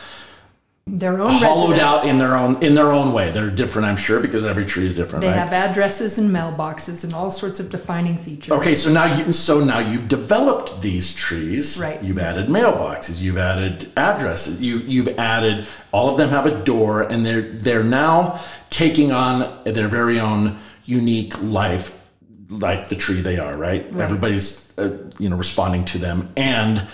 their 0.96 1.20
own 1.20 1.30
hollowed 1.30 1.70
residents. 1.70 2.04
out 2.04 2.06
in 2.06 2.18
their 2.18 2.36
own 2.36 2.62
in 2.62 2.74
their 2.74 2.92
own 2.92 3.12
way. 3.12 3.30
They're 3.30 3.50
different, 3.50 3.86
I'm 3.86 3.96
sure, 3.96 4.20
because 4.20 4.44
every 4.44 4.64
tree 4.64 4.86
is 4.86 4.94
different. 4.94 5.22
They 5.22 5.28
right? 5.28 5.36
have 5.36 5.52
addresses 5.52 6.18
and 6.18 6.30
mailboxes 6.30 7.04
and 7.04 7.12
all 7.12 7.30
sorts 7.30 7.60
of 7.60 7.70
defining 7.70 8.16
features. 8.16 8.52
Okay, 8.52 8.74
so 8.74 8.92
now 8.92 9.14
you 9.16 9.32
so 9.32 9.62
now 9.62 9.80
you've 9.80 10.08
developed 10.08 10.80
these 10.80 11.14
trees. 11.14 11.78
Right. 11.80 12.02
You've 12.02 12.18
added 12.18 12.48
mailboxes. 12.48 13.22
You've 13.22 13.38
added 13.38 13.92
addresses. 13.96 14.60
You 14.60 14.78
you've 14.78 15.08
added 15.18 15.68
all 15.92 16.10
of 16.10 16.16
them 16.16 16.30
have 16.30 16.46
a 16.46 16.64
door, 16.64 17.02
and 17.02 17.24
they're 17.24 17.42
they're 17.42 17.84
now 17.84 18.40
taking 18.70 19.12
on 19.12 19.62
their 19.64 19.88
very 19.88 20.20
own 20.20 20.58
unique 20.84 21.40
life, 21.42 22.00
like 22.48 22.88
the 22.88 22.96
tree 22.96 23.20
they 23.20 23.38
are. 23.38 23.56
Right. 23.56 23.92
right. 23.92 24.02
Everybody's 24.02 24.76
uh, 24.78 24.96
you 25.18 25.28
know 25.28 25.36
responding 25.36 25.84
to 25.86 25.98
them 25.98 26.32
and 26.36 26.86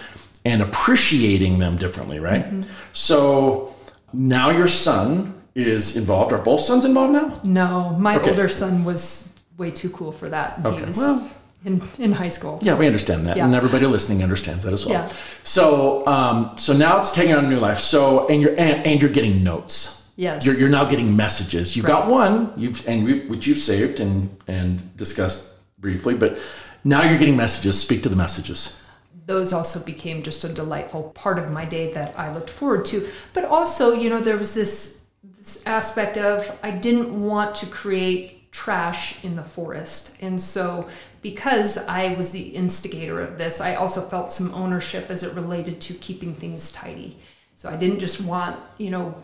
and 0.44 0.62
appreciating 0.62 1.58
them 1.58 1.76
differently. 1.76 2.18
Right. 2.20 2.44
Mm-hmm. 2.44 2.70
So 2.92 3.73
now 4.14 4.50
your 4.50 4.66
son 4.66 5.42
is 5.54 5.96
involved. 5.96 6.32
Are 6.32 6.38
both 6.38 6.60
sons 6.60 6.84
involved 6.84 7.12
now? 7.12 7.40
No, 7.44 7.96
my 7.98 8.16
okay. 8.16 8.30
older 8.30 8.48
son 8.48 8.84
was 8.84 9.32
way 9.56 9.70
too 9.70 9.90
cool 9.90 10.12
for 10.12 10.28
that. 10.28 10.64
Okay. 10.64 10.90
well, 10.96 11.30
in, 11.64 11.82
in 11.98 12.12
high 12.12 12.28
school. 12.28 12.58
Yeah, 12.62 12.74
we 12.74 12.86
understand 12.86 13.26
that, 13.26 13.36
yeah. 13.36 13.46
and 13.46 13.54
everybody 13.54 13.86
listening 13.86 14.22
understands 14.22 14.64
that 14.64 14.72
as 14.72 14.84
well. 14.84 14.94
Yeah. 14.94 15.12
So, 15.42 16.06
um, 16.06 16.56
so 16.58 16.72
now 16.74 16.98
it's 16.98 17.12
taking 17.12 17.34
on 17.34 17.46
a 17.46 17.48
new 17.48 17.58
life. 17.58 17.78
So, 17.78 18.28
and 18.28 18.42
you're 18.42 18.52
and, 18.52 18.86
and 18.86 19.00
you're 19.00 19.10
getting 19.10 19.42
notes. 19.42 20.12
Yes. 20.16 20.46
You're, 20.46 20.54
you're 20.56 20.68
now 20.68 20.84
getting 20.84 21.16
messages. 21.16 21.76
You 21.76 21.82
right. 21.82 21.88
got 21.88 22.08
one, 22.08 22.52
you've 22.56 22.86
and 22.86 23.04
we've, 23.04 23.28
which 23.30 23.46
you've 23.46 23.58
saved 23.58 24.00
and 24.00 24.36
and 24.46 24.96
discussed 24.96 25.54
briefly, 25.80 26.14
but 26.14 26.38
now 26.84 27.02
you're 27.02 27.18
getting 27.18 27.36
messages. 27.36 27.80
Speak 27.80 28.02
to 28.02 28.08
the 28.08 28.16
messages 28.16 28.80
those 29.26 29.52
also 29.52 29.82
became 29.84 30.22
just 30.22 30.44
a 30.44 30.48
delightful 30.48 31.10
part 31.14 31.38
of 31.38 31.50
my 31.50 31.64
day 31.64 31.92
that 31.92 32.18
I 32.18 32.32
looked 32.32 32.50
forward 32.50 32.84
to. 32.86 33.08
But 33.32 33.44
also, 33.44 33.92
you 33.92 34.10
know, 34.10 34.20
there 34.20 34.36
was 34.36 34.54
this 34.54 35.04
this 35.38 35.66
aspect 35.66 36.16
of 36.16 36.58
I 36.62 36.70
didn't 36.70 37.22
want 37.22 37.54
to 37.56 37.66
create 37.66 38.50
trash 38.52 39.22
in 39.24 39.36
the 39.36 39.42
forest. 39.42 40.16
And 40.20 40.40
so 40.40 40.88
because 41.22 41.78
I 41.78 42.14
was 42.14 42.32
the 42.32 42.48
instigator 42.48 43.20
of 43.20 43.36
this, 43.36 43.60
I 43.60 43.74
also 43.74 44.00
felt 44.00 44.30
some 44.30 44.54
ownership 44.54 45.10
as 45.10 45.22
it 45.22 45.34
related 45.34 45.80
to 45.82 45.94
keeping 45.94 46.34
things 46.34 46.70
tidy. 46.70 47.18
So 47.56 47.68
I 47.68 47.76
didn't 47.76 47.98
just 47.98 48.20
want, 48.20 48.60
you 48.78 48.90
know, 48.90 49.16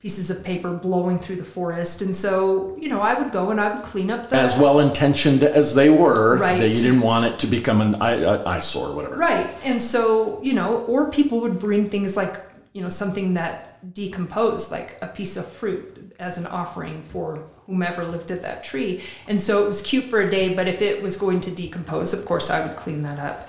pieces 0.00 0.30
of 0.30 0.44
paper 0.44 0.72
blowing 0.72 1.18
through 1.18 1.34
the 1.36 1.44
forest. 1.44 2.02
And 2.02 2.14
so, 2.14 2.76
you 2.80 2.88
know, 2.88 3.00
I 3.00 3.14
would 3.14 3.32
go 3.32 3.50
and 3.50 3.60
I 3.60 3.74
would 3.74 3.82
clean 3.84 4.10
up 4.10 4.28
the. 4.28 4.36
As 4.36 4.56
well 4.56 4.78
intentioned 4.78 5.42
as 5.42 5.74
they 5.74 5.90
were, 5.90 6.36
Right. 6.36 6.58
that 6.60 6.68
you 6.68 6.74
didn't 6.82 7.00
want 7.00 7.24
it 7.24 7.38
to 7.40 7.48
become 7.48 7.80
an 7.80 7.96
uh, 7.96 8.42
eyesore 8.46 8.90
or 8.90 8.94
whatever. 8.94 9.16
Right. 9.16 9.48
And 9.64 9.82
so, 9.82 10.40
you 10.40 10.52
know, 10.54 10.84
or 10.84 11.10
people 11.10 11.40
would 11.40 11.58
bring 11.58 11.88
things 11.88 12.16
like, 12.16 12.40
you 12.74 12.80
know, 12.82 12.88
something 12.88 13.34
that 13.34 13.92
decomposed, 13.92 14.70
like 14.70 14.98
a 15.02 15.08
piece 15.08 15.36
of 15.36 15.46
fruit 15.46 16.14
as 16.20 16.38
an 16.38 16.46
offering 16.46 17.02
for 17.02 17.48
whomever 17.66 18.04
lived 18.04 18.30
at 18.30 18.42
that 18.42 18.62
tree. 18.62 19.02
And 19.26 19.40
so 19.40 19.64
it 19.64 19.68
was 19.68 19.82
cute 19.82 20.04
for 20.04 20.20
a 20.20 20.30
day, 20.30 20.54
but 20.54 20.68
if 20.68 20.80
it 20.80 21.02
was 21.02 21.16
going 21.16 21.40
to 21.40 21.50
decompose, 21.50 22.12
of 22.14 22.24
course 22.24 22.50
I 22.50 22.64
would 22.64 22.76
clean 22.76 23.02
that 23.02 23.18
up. 23.18 23.48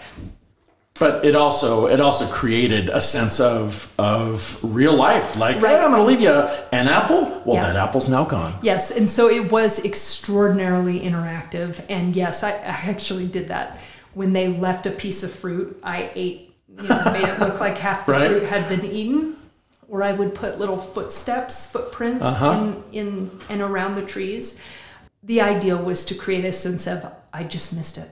But 1.00 1.24
it 1.26 1.36
also 1.36 1.88
it 1.88 2.02
also 2.02 2.26
created 2.28 2.90
a 2.90 3.00
sense 3.00 3.40
of 3.40 3.92
of 3.98 4.58
real 4.62 4.94
life. 4.94 5.36
Like, 5.38 5.62
Right. 5.62 5.78
"Hey, 5.78 5.84
I'm 5.84 5.92
going 5.92 6.02
to 6.02 6.08
leave 6.08 6.22
you 6.22 6.32
an 6.72 6.88
apple. 6.88 7.42
Well, 7.46 7.56
Yeah. 7.56 7.68
that 7.68 7.76
apple's 7.78 8.10
now 8.10 8.26
gone. 8.26 8.54
Yes, 8.62 8.92
and 8.92 9.08
so 9.10 9.30
it 9.30 9.52
was 9.52 9.84
extraordinarily 9.86 11.00
interactive. 11.00 11.82
And 11.90 12.16
yes, 12.16 12.44
I, 12.44 12.52
I 12.52 12.78
actually 12.92 13.28
did 13.28 13.48
that. 13.48 13.78
When 14.14 14.34
they 14.34 14.48
left 14.50 14.86
a 14.88 14.92
piece 14.92 15.24
of 15.24 15.32
fruit, 15.32 15.80
I 15.84 16.10
ate, 16.16 16.54
you 16.82 16.88
know, 16.88 17.02
made 17.14 17.24
it 17.28 17.40
look 17.40 17.60
like 17.60 17.78
half 17.78 18.06
the 18.06 18.12
Right. 18.18 18.28
fruit 18.30 18.44
had 18.44 18.68
been 18.68 18.84
eaten. 18.86 19.36
Or 19.88 20.04
I 20.04 20.12
would 20.12 20.36
put 20.36 20.60
little 20.60 20.78
footsteps, 20.78 21.66
footprints 21.72 22.26
Uh-huh. 22.26 22.52
in, 22.52 22.84
in 22.92 23.32
and 23.50 23.62
around 23.62 23.94
the 23.96 24.04
trees. 24.04 24.60
The 25.24 25.42
idea 25.42 25.76
was 25.76 26.06
to 26.06 26.14
create 26.16 26.46
a 26.46 26.52
sense 26.52 26.86
of, 26.88 27.06
I 27.34 27.44
just 27.44 27.74
missed 27.76 27.98
it. 27.98 28.10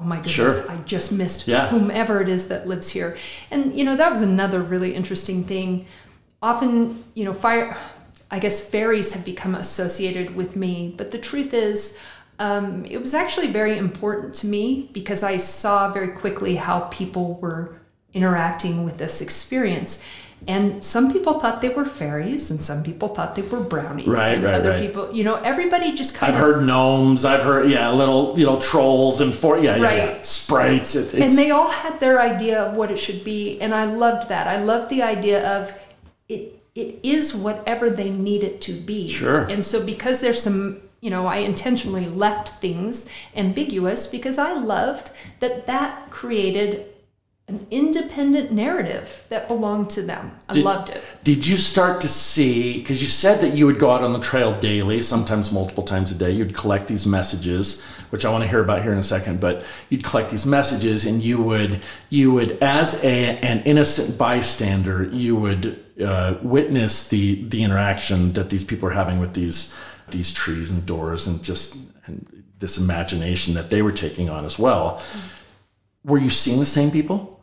Oh 0.00 0.04
my 0.04 0.16
goodness, 0.16 0.32
Sure. 0.34 0.70
I 0.70 0.76
just 0.84 1.10
missed 1.10 1.48
Yeah. 1.48 1.68
whomever 1.68 2.20
it 2.20 2.28
is 2.28 2.48
that 2.48 2.68
lives 2.68 2.90
here. 2.90 3.16
And, 3.50 3.76
you 3.76 3.84
know, 3.84 3.96
that 3.96 4.10
was 4.10 4.22
another 4.22 4.62
really 4.62 4.94
interesting 4.94 5.42
thing. 5.44 5.86
Often, 6.40 7.02
you 7.14 7.24
know, 7.24 7.32
fire, 7.32 7.76
I 8.30 8.38
guess 8.38 8.60
fairies 8.60 9.12
have 9.12 9.24
become 9.24 9.54
associated 9.56 10.36
with 10.36 10.54
me, 10.54 10.94
but 10.96 11.10
the 11.10 11.18
truth 11.18 11.52
is, 11.52 11.98
um, 12.38 12.84
it 12.84 13.00
was 13.00 13.14
actually 13.14 13.48
very 13.48 13.76
important 13.76 14.34
to 14.34 14.46
me 14.46 14.90
because 14.92 15.24
I 15.24 15.36
saw 15.38 15.90
very 15.92 16.08
quickly 16.08 16.54
how 16.54 16.80
people 16.90 17.34
were 17.40 17.80
interacting 18.14 18.84
with 18.84 18.98
this 18.98 19.20
experience. 19.20 20.04
And 20.46 20.82
some 20.82 21.12
people 21.12 21.40
thought 21.40 21.60
they 21.60 21.68
were 21.68 21.84
fairies, 21.84 22.50
and 22.50 22.62
some 22.62 22.82
people 22.82 23.08
thought 23.08 23.34
they 23.34 23.42
were 23.42 23.60
brownies. 23.60 24.06
Right, 24.06 24.34
and 24.34 24.44
right, 24.44 24.54
other 24.54 24.70
right. 24.70 24.80
people, 24.80 25.12
you 25.12 25.24
know, 25.24 25.34
everybody 25.34 25.94
just 25.94 26.14
kind 26.14 26.32
of 26.32 26.40
I've 26.40 26.44
heard 26.44 26.64
gnomes. 26.64 27.24
I've 27.24 27.42
heard 27.42 27.70
yeah, 27.70 27.90
little 27.90 28.38
you 28.38 28.46
know 28.46 28.58
trolls 28.58 29.20
and 29.20 29.34
for 29.34 29.58
yeah, 29.58 29.76
yeah, 29.76 29.94
yeah. 29.94 30.22
Sprites. 30.22 30.94
It, 30.94 31.20
and 31.20 31.32
they 31.32 31.50
all 31.50 31.68
had 31.68 32.00
their 32.00 32.20
idea 32.20 32.62
of 32.62 32.76
what 32.76 32.90
it 32.90 32.98
should 32.98 33.24
be 33.24 33.60
and 33.60 33.74
i 33.74 33.84
loved 33.84 34.28
that 34.28 34.46
i 34.46 34.62
loved 34.62 34.88
the 34.90 35.02
idea 35.02 35.46
of 35.58 35.72
it 36.28 36.54
it 36.74 37.00
is 37.02 37.34
whatever 37.34 37.90
they 37.90 38.10
need 38.10 38.44
it 38.44 38.60
to 38.60 38.72
be 38.72 39.08
Sure. 39.08 39.40
and 39.40 39.64
so 39.64 39.84
because 39.84 40.20
there's 40.20 40.40
some 40.40 40.80
you 41.00 41.10
know 41.10 41.26
i 41.26 41.36
intentionally 41.38 42.06
left 42.06 42.60
things 42.60 43.06
ambiguous 43.34 44.06
because 44.06 44.38
i 44.38 44.52
loved 44.52 45.10
that 45.40 45.66
that 45.66 46.10
created 46.10 46.86
an 47.48 47.66
independent 47.70 48.52
narrative 48.52 49.24
that 49.30 49.48
belonged 49.48 49.88
to 49.88 50.02
them 50.02 50.30
i 50.50 50.54
Did- 50.54 50.64
loved 50.64 50.90
it 50.90 51.02
Did 51.24 51.46
you 51.46 51.56
start 51.56 52.00
to 52.02 52.08
see, 52.08 52.78
because 52.78 53.00
you 53.00 53.08
said 53.08 53.40
that 53.40 53.56
you 53.56 53.66
would 53.66 53.78
go 53.78 53.90
out 53.90 54.02
on 54.02 54.12
the 54.12 54.20
trail 54.20 54.58
daily, 54.60 55.00
sometimes 55.00 55.52
multiple 55.52 55.82
times 55.82 56.10
a 56.10 56.14
day, 56.14 56.30
you'd 56.30 56.54
collect 56.54 56.88
these 56.88 57.06
messages, 57.06 57.82
which 58.10 58.24
I 58.24 58.30
want 58.30 58.44
to 58.44 58.48
hear 58.48 58.62
about 58.62 58.82
here 58.82 58.92
in 58.92 58.98
a 58.98 59.02
second, 59.02 59.40
but 59.40 59.64
you'd 59.90 60.04
collect 60.04 60.30
these 60.30 60.46
messages 60.46 61.04
and 61.04 61.22
you 61.22 61.42
would, 61.42 61.80
you 62.08 62.32
would, 62.32 62.52
as 62.62 63.02
a, 63.04 63.36
an 63.38 63.62
innocent 63.64 64.18
bystander, 64.18 65.04
you 65.12 65.36
would 65.36 65.84
uh, 66.02 66.34
witness 66.42 67.08
the, 67.08 67.44
the 67.48 67.62
interaction 67.62 68.32
that 68.32 68.48
these 68.48 68.64
people 68.64 68.88
are 68.88 68.92
having 68.92 69.18
with 69.20 69.34
these, 69.34 69.76
these 70.10 70.32
trees 70.32 70.70
and 70.70 70.86
doors 70.86 71.26
and 71.26 71.42
just 71.42 71.76
and 72.06 72.44
this 72.58 72.78
imagination 72.78 73.54
that 73.54 73.70
they 73.70 73.82
were 73.82 73.92
taking 73.92 74.28
on 74.28 74.44
as 74.44 74.58
well. 74.58 75.02
Were 76.04 76.18
you 76.18 76.30
seeing 76.30 76.58
the 76.58 76.66
same 76.66 76.90
people? 76.90 77.37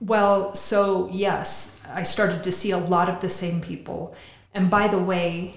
Well, 0.00 0.54
so 0.54 1.08
yes, 1.12 1.82
I 1.92 2.02
started 2.02 2.44
to 2.44 2.52
see 2.52 2.70
a 2.70 2.78
lot 2.78 3.08
of 3.08 3.20
the 3.20 3.28
same 3.28 3.60
people. 3.60 4.14
And 4.54 4.70
by 4.70 4.88
the 4.88 4.98
way, 4.98 5.54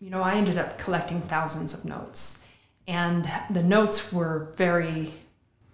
you 0.00 0.10
know, 0.10 0.22
I 0.22 0.34
ended 0.34 0.58
up 0.58 0.78
collecting 0.78 1.20
thousands 1.20 1.74
of 1.74 1.84
notes. 1.84 2.46
And 2.86 3.30
the 3.50 3.62
notes 3.62 4.12
were 4.12 4.52
very 4.56 5.14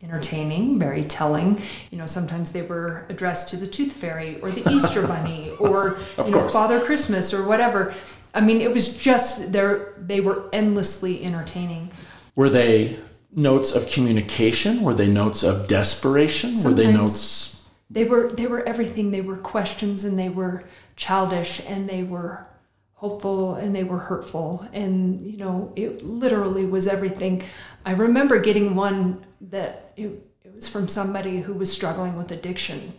entertaining, 0.02 0.78
very 0.78 1.04
telling. 1.04 1.60
You 1.90 1.98
know, 1.98 2.06
sometimes 2.06 2.52
they 2.52 2.62
were 2.62 3.06
addressed 3.08 3.48
to 3.50 3.56
the 3.56 3.66
Tooth 3.66 3.92
Fairy 3.92 4.40
or 4.40 4.50
the 4.50 4.68
Easter 4.70 5.06
Bunny 5.06 5.50
or 5.58 6.00
you 6.24 6.30
know. 6.30 6.48
Father 6.48 6.80
Christmas 6.80 7.34
or 7.34 7.46
whatever. 7.46 7.94
I 8.34 8.40
mean, 8.40 8.60
it 8.60 8.72
was 8.72 8.96
just 8.96 9.52
there 9.52 9.94
they 9.98 10.20
were 10.20 10.48
endlessly 10.52 11.24
entertaining. 11.24 11.90
Were 12.36 12.48
they 12.48 12.98
notes 13.34 13.74
of 13.74 13.88
communication? 13.88 14.82
Were 14.82 14.94
they 14.94 15.08
notes 15.08 15.42
of 15.42 15.68
desperation? 15.68 16.54
Were 16.62 16.72
they 16.72 16.92
notes? 16.92 17.50
they 17.90 18.04
were 18.04 18.30
they 18.30 18.46
were 18.46 18.66
everything 18.66 19.10
they 19.10 19.20
were 19.20 19.36
questions 19.36 20.04
and 20.04 20.18
they 20.18 20.28
were 20.28 20.64
childish 20.96 21.60
and 21.66 21.88
they 21.88 22.04
were 22.04 22.46
hopeful 22.94 23.54
and 23.56 23.74
they 23.74 23.84
were 23.84 23.98
hurtful 23.98 24.66
and 24.72 25.20
you 25.20 25.36
know 25.36 25.72
it 25.74 26.04
literally 26.04 26.64
was 26.64 26.86
everything 26.86 27.42
i 27.84 27.92
remember 27.92 28.38
getting 28.38 28.74
one 28.74 29.20
that 29.40 29.92
it, 29.96 30.08
it 30.44 30.54
was 30.54 30.68
from 30.68 30.86
somebody 30.86 31.40
who 31.40 31.52
was 31.52 31.72
struggling 31.72 32.16
with 32.16 32.30
addiction 32.30 32.92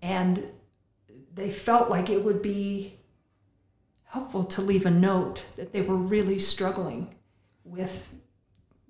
and 0.00 0.44
they 1.34 1.50
felt 1.50 1.88
like 1.88 2.10
it 2.10 2.22
would 2.24 2.42
be 2.42 2.94
helpful 4.04 4.44
to 4.44 4.60
leave 4.60 4.84
a 4.84 4.90
note 4.90 5.44
that 5.56 5.72
they 5.72 5.82
were 5.82 5.96
really 5.96 6.38
struggling 6.38 7.14
with 7.64 8.18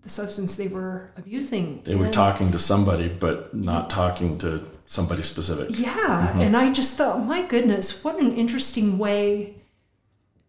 the 0.03 0.09
substance 0.09 0.57
they 0.57 0.69
were 0.69 1.13
abusing 1.17 1.81
They 1.85 1.95
were 1.95 2.07
And- 2.07 2.15
talking 2.15 2.53
to 2.53 2.59
somebody, 2.59 3.09
but 3.09 3.55
not 3.55 3.89
talking 3.89 4.37
to 4.39 4.67
somebody 4.85 5.23
specific. 5.23 5.79
yeah, 5.79 6.29
mm-hmm. 6.29 6.41
and 6.41 6.57
I 6.57 6.73
just 6.73 6.97
thought, 6.97 7.25
my 7.25 7.43
goodness, 7.43 8.03
what 8.05 8.19
an 8.21 8.35
interesting 8.37 8.99
way 8.99 9.57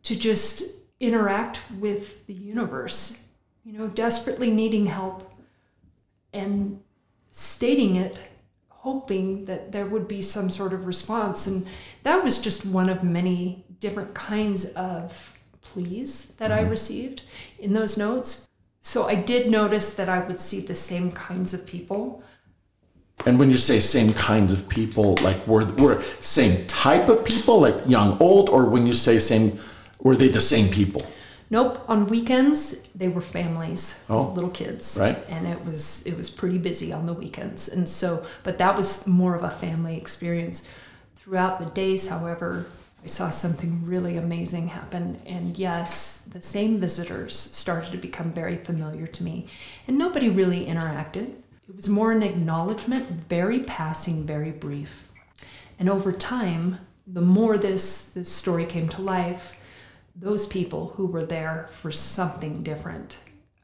to 0.04 0.16
just 0.16 0.64
interact 1.00 1.62
with 1.80 2.26
the 2.28 2.34
universe. 2.34 3.28
You 3.64 3.74
know, 3.78 3.88
desperately 3.88 4.52
needing 4.52 4.88
help 4.88 5.32
and 6.34 6.82
stating 7.32 7.96
it, 7.96 8.20
hoping 8.68 9.46
that 9.46 9.72
there 9.72 9.86
would 9.86 10.08
be 10.08 10.22
some 10.22 10.50
sort 10.52 10.74
of 10.74 10.86
response. 10.86 11.48
And 11.48 11.66
that 12.04 12.24
was 12.24 12.42
just 12.42 12.66
one 12.66 12.90
of 12.90 13.04
many 13.04 13.66
different 13.80 14.14
kinds 14.14 14.66
of 14.74 15.38
pleas 15.62 16.34
that 16.38 16.52
I 16.52 16.62
mm-hmm. 16.62 16.72
received 16.72 17.24
in 17.60 17.74
those 17.74 17.98
notes. 17.98 18.50
So 18.84 19.08
I 19.08 19.16
did 19.16 19.50
notice 19.50 19.94
that 19.94 20.10
I 20.10 20.20
would 20.20 20.40
see 20.42 20.60
the 20.60 20.76
same 20.76 21.12
kinds 21.14 21.54
of 21.54 21.66
people. 21.66 22.22
And 23.26 23.40
when 23.40 23.50
you 23.50 23.58
say 23.58 23.80
same 23.80 24.12
kinds 24.14 24.52
of 24.52 24.68
people, 24.68 25.16
like 25.22 25.48
were 25.48 25.66
were 25.76 26.02
same 26.20 26.66
type 26.68 27.08
of 27.08 27.24
people, 27.24 27.62
like 27.62 27.76
young, 27.88 28.18
old, 28.20 28.50
or 28.50 28.66
when 28.66 28.86
you 28.86 28.92
say 28.94 29.20
same, 29.20 29.58
were 30.02 30.18
they 30.18 30.28
the 30.28 30.42
same 30.42 30.70
people? 30.70 31.02
Nope. 31.50 31.80
On 31.88 32.08
weekends, 32.08 32.76
they 32.96 33.08
were 33.08 33.22
families 33.22 34.04
Oh. 34.10 34.26
with 34.26 34.36
little 34.36 34.50
kids, 34.50 34.98
Right. 35.00 35.18
And 35.30 35.48
it 35.48 35.64
was 35.66 36.04
it 36.06 36.18
was 36.18 36.30
pretty 36.30 36.58
busy 36.58 36.92
on 36.92 37.06
the 37.06 37.14
weekends, 37.14 37.70
and 37.70 37.88
so 37.88 38.26
but 38.44 38.58
that 38.58 38.76
was 38.76 39.08
more 39.08 39.34
of 39.36 39.44
a 39.44 39.52
family 39.52 39.96
experience. 39.96 40.68
Throughout 41.16 41.60
the 41.60 41.68
days, 41.68 42.08
however, 42.10 42.66
I 43.04 43.08
saw 43.08 43.30
something 43.32 43.86
really 43.86 44.16
amazing 44.16 44.70
happen, 44.70 45.22
and 45.26 45.58
yes, 45.58 46.20
the 46.20 46.42
same 46.42 46.80
visitors 46.80 47.36
started 47.36 47.92
to 47.92 47.98
become 47.98 48.32
very 48.32 48.56
familiar 48.56 49.08
to 49.08 49.24
me, 49.24 49.48
and 49.88 49.98
nobody 49.98 50.30
really 50.30 50.66
interacted. 50.66 51.36
It 51.68 51.76
was 51.76 51.90
more 51.90 52.14
an 52.14 52.24
acknowledgement, 52.24 53.10
very 53.28 53.60
passing, 53.60 54.26
very 54.26 54.52
brief. 54.52 55.10
And 55.78 55.90
over 55.90 56.14
time, 56.14 56.78
the 57.06 57.22
more 57.22 57.58
this 57.58 58.14
this 58.14 58.32
story 58.32 58.66
came 58.66 58.88
to 58.90 59.02
life, 59.02 59.60
those 60.16 60.48
people 60.48 60.94
who 60.96 61.06
were 61.06 61.26
there 61.26 61.68
for 61.72 61.92
something 61.92 62.64
different, 62.64 63.20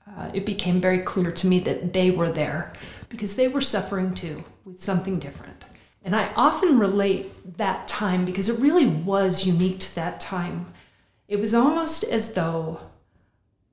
uh, 0.05 0.31
it 0.33 0.45
became 0.45 0.81
very 0.81 0.99
clear 0.99 1.31
to 1.31 1.47
me 1.47 1.59
that 1.59 1.93
they 1.93 2.11
were 2.11 2.31
there 2.31 2.73
because 3.07 3.37
they 3.37 3.47
were 3.47 3.61
suffering 3.61 4.13
too 4.13 4.43
with 4.65 4.81
something 4.81 5.17
different. 5.17 5.63
And 6.09 6.15
I 6.15 6.33
often 6.35 6.79
relate 6.79 7.55
that 7.59 7.87
time 7.87 8.25
because 8.25 8.49
it 8.49 8.59
really 8.59 8.87
was 8.87 9.45
unique 9.45 9.79
to 9.81 9.93
that 9.93 10.19
time. 10.19 10.73
It 11.27 11.39
was 11.39 11.53
almost 11.53 12.03
as 12.03 12.33
though 12.33 12.79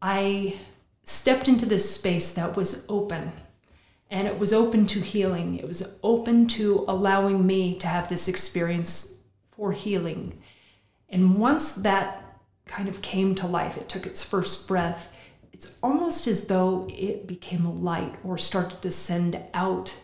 I 0.03 0.59
stepped 1.03 1.49
into 1.49 1.65
this 1.65 1.95
space 1.95 2.35
that 2.35 2.55
was 2.55 2.85
open 2.91 3.33
And 4.11 4.29
it 4.29 4.39
was 4.39 4.53
open 4.53 4.87
to 4.89 5.01
healing. 5.01 5.57
It 5.59 5.67
was 5.67 5.99
open 6.03 6.47
to 6.49 6.85
allowing 6.87 7.47
me 7.47 7.79
to 7.79 7.87
have 7.87 8.11
this 8.11 8.29
experience 8.29 9.23
for 9.51 9.73
healing. 9.73 10.39
And 11.09 11.39
once 11.39 11.73
that 11.73 12.39
kind 12.67 12.87
of 12.87 13.01
came 13.01 13.35
to 13.37 13.47
life, 13.47 13.79
it 13.79 13.89
took 13.89 14.07
its 14.07 14.23
first 14.23 14.69
breath, 14.69 15.17
it's 15.55 15.79
almost 15.83 16.27
as 16.27 16.49
though 16.49 16.87
it 16.91 17.27
became 17.27 17.65
a 17.65 17.73
light 17.73 18.15
or 18.23 18.37
started 18.37 18.83
to 18.83 18.93
send 18.93 19.41
out 19.55 19.97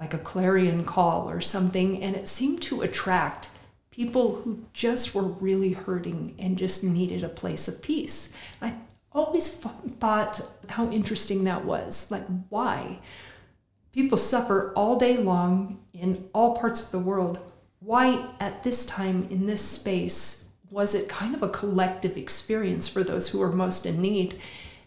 like 0.00 0.14
a 0.14 0.18
clarion 0.18 0.82
call 0.82 1.28
or 1.28 1.40
something. 1.40 2.02
And 2.02 2.16
it 2.16 2.28
seemed 2.28 2.62
to 2.62 2.82
attract 2.82 3.50
people 3.90 4.36
who 4.36 4.64
just 4.72 5.14
were 5.14 5.22
really 5.22 5.72
hurting 5.72 6.34
and 6.38 6.56
just 6.56 6.82
needed 6.82 7.22
a 7.22 7.28
place 7.28 7.68
of 7.68 7.82
peace. 7.82 8.34
I 8.62 8.74
always 9.12 9.50
thought 9.50 10.40
how 10.68 10.90
interesting 10.90 11.44
that 11.44 11.64
was. 11.64 12.10
Like, 12.10 12.24
why? 12.48 13.00
People 13.92 14.16
suffer 14.16 14.72
all 14.74 14.98
day 14.98 15.18
long 15.18 15.80
in 15.92 16.28
all 16.32 16.56
parts 16.56 16.82
of 16.82 16.92
the 16.92 16.98
world. 16.98 17.52
Why, 17.80 18.26
at 18.40 18.62
this 18.62 18.86
time 18.86 19.26
in 19.30 19.46
this 19.46 19.62
space, 19.62 20.52
was 20.70 20.94
it 20.94 21.08
kind 21.08 21.34
of 21.34 21.42
a 21.42 21.48
collective 21.48 22.16
experience 22.16 22.88
for 22.88 23.02
those 23.02 23.28
who 23.28 23.42
are 23.42 23.52
most 23.52 23.84
in 23.84 24.00
need? 24.00 24.38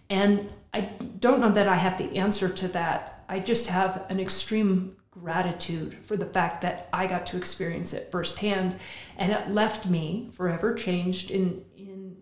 And 0.10 0.52
I 0.74 0.82
don't 1.20 1.42
know 1.42 1.52
that 1.52 1.68
I 1.68 1.76
have 1.76 1.98
the 1.98 2.18
answer 2.18 2.50
to 2.50 2.68
that. 2.70 3.26
I 3.28 3.40
just 3.40 3.68
have 3.68 4.06
an 4.10 4.20
extreme 4.20 4.96
gratitude 5.14 5.96
for 6.02 6.18
the 6.18 6.26
fact 6.26 6.62
that 6.62 6.90
I 6.92 7.06
got 7.06 7.28
to 7.28 7.38
experience 7.38 7.94
it 7.94 8.12
firsthand 8.12 8.80
and 9.16 9.32
it 9.32 9.50
left 9.50 9.88
me 9.88 10.30
forever 10.34 10.74
changed 10.74 11.30
in 11.30 11.64
in 11.78 12.18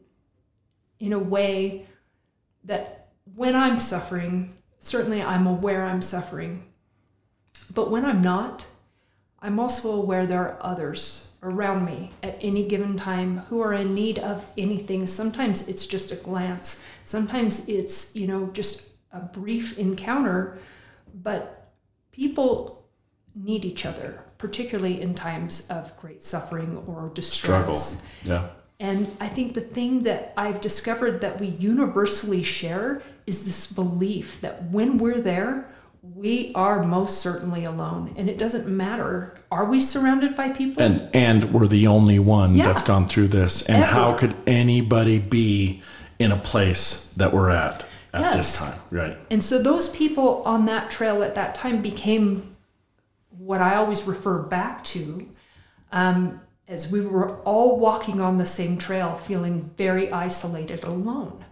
in 1.00 1.14
a 1.14 1.20
way 1.20 1.88
that 2.66 3.10
when 3.36 3.56
I'm 3.56 3.80
suffering, 3.80 4.54
certainly 4.78 5.24
I'm 5.24 5.48
aware 5.48 5.84
I'm 5.84 6.02
suffering. 6.02 6.64
But 7.74 7.90
when 7.90 8.06
I'm 8.06 8.22
not, 8.22 8.68
I'm 9.40 9.60
also 9.60 9.94
aware 9.94 10.26
there 10.26 10.42
are 10.42 10.60
others 10.62 11.34
around 11.42 11.86
me 11.86 12.12
at 12.22 12.38
any 12.42 12.68
given 12.68 12.98
time 12.98 13.38
who 13.48 13.62
are 13.62 13.74
in 13.74 13.96
need 13.96 14.20
of 14.20 14.52
anything. 14.58 15.08
Sometimes 15.08 15.68
it's 15.68 15.88
just 15.88 16.12
a 16.12 16.16
glance. 16.18 16.86
Sometimes 17.04 17.68
it's, 17.68 18.16
you 18.16 18.28
know, 18.28 18.48
just 18.54 18.98
a 19.12 19.22
brief 19.22 19.80
encounter, 19.80 20.60
but 21.16 21.72
people 22.12 22.81
need 23.36 23.66
each 23.66 23.86
other, 23.86 24.24
particularly 24.38 25.02
in 25.02 25.14
times 25.14 25.68
of 25.70 25.96
great 25.98 26.22
suffering 26.22 26.78
or 26.88 27.12
distress. 27.14 28.04
Struggle. 28.24 28.42
Yeah. 28.42 28.50
And 28.80 29.08
I 29.20 29.28
think 29.28 29.54
the 29.54 29.62
thing 29.62 30.04
that 30.04 30.34
I've 30.38 30.60
discovered 30.60 31.22
that 31.22 31.40
we 31.40 31.48
universally 31.48 32.42
share 32.44 33.04
is 33.28 33.46
this 33.46 33.72
belief 33.72 34.42
that 34.42 34.64
when 34.72 34.98
we're 34.98 35.20
there, 35.22 35.70
we 36.16 36.52
are 36.56 36.84
most 36.84 37.20
certainly 37.20 37.64
alone. 37.66 38.14
And 38.18 38.28
it 38.28 38.40
doesn't 38.40 38.68
matter. 38.68 39.36
Are 39.52 39.66
we 39.66 39.80
surrounded 39.80 40.36
by 40.36 40.50
people? 40.50 40.82
And 40.82 41.08
and 41.14 41.54
we're 41.54 41.68
the 41.68 41.86
only 41.86 42.18
one 42.18 42.56
Yeah. 42.56 42.66
that's 42.66 42.82
gone 42.82 43.06
through 43.06 43.28
this. 43.28 43.62
And 43.68 43.84
Ever. 43.84 43.86
how 43.94 44.14
could 44.16 44.34
anybody 44.48 45.20
be 45.20 45.84
in 46.18 46.32
a 46.32 46.38
place 46.38 47.14
that 47.18 47.32
we're 47.32 47.52
at 47.52 47.86
at 48.14 48.34
this 48.36 48.60
time? 48.68 48.80
Right. 48.90 49.18
And 49.30 49.44
so 49.44 49.62
those 49.62 49.90
people 49.90 50.42
on 50.44 50.66
that 50.66 50.90
trail 50.90 51.22
at 51.22 51.36
that 51.36 51.54
time 51.54 51.84
became 51.84 52.51
what 53.46 53.62
I 53.62 53.76
always 53.76 54.04
refer 54.04 54.40
back 54.40 54.84
to 54.86 55.28
um, 55.92 56.42
as 56.68 56.92
we 56.92 57.02
were 57.02 57.40
all 57.42 57.80
walking 57.80 58.22
on 58.22 58.38
the 58.38 58.46
same 58.46 58.78
trail, 58.78 59.16
feeling 59.16 59.70
very 59.78 60.12
isolated, 60.12 60.84
alone. 60.84 61.44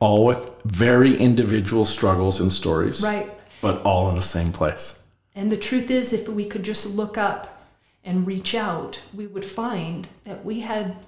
All 0.00 0.24
with 0.24 0.50
very 0.64 1.16
individual 1.16 1.84
struggles 1.84 2.40
and 2.40 2.52
stories. 2.52 3.02
Right. 3.02 3.30
But 3.60 3.82
all 3.82 4.08
in 4.08 4.14
the 4.14 4.22
same 4.22 4.52
place. 4.52 5.02
And 5.34 5.50
the 5.50 5.56
truth 5.56 5.90
is, 5.90 6.12
if 6.12 6.28
we 6.28 6.44
could 6.44 6.62
just 6.62 6.94
look 6.94 7.18
up 7.18 7.62
and 8.04 8.26
reach 8.26 8.54
out, 8.54 9.00
we 9.14 9.26
would 9.26 9.44
find 9.44 10.06
that 10.24 10.44
we 10.44 10.60
had, 10.60 11.04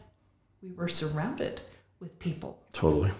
we 0.62 0.72
were 0.72 0.88
surrounded 0.88 1.60
with 2.00 2.18
people. 2.18 2.62
Totally. 2.72 3.10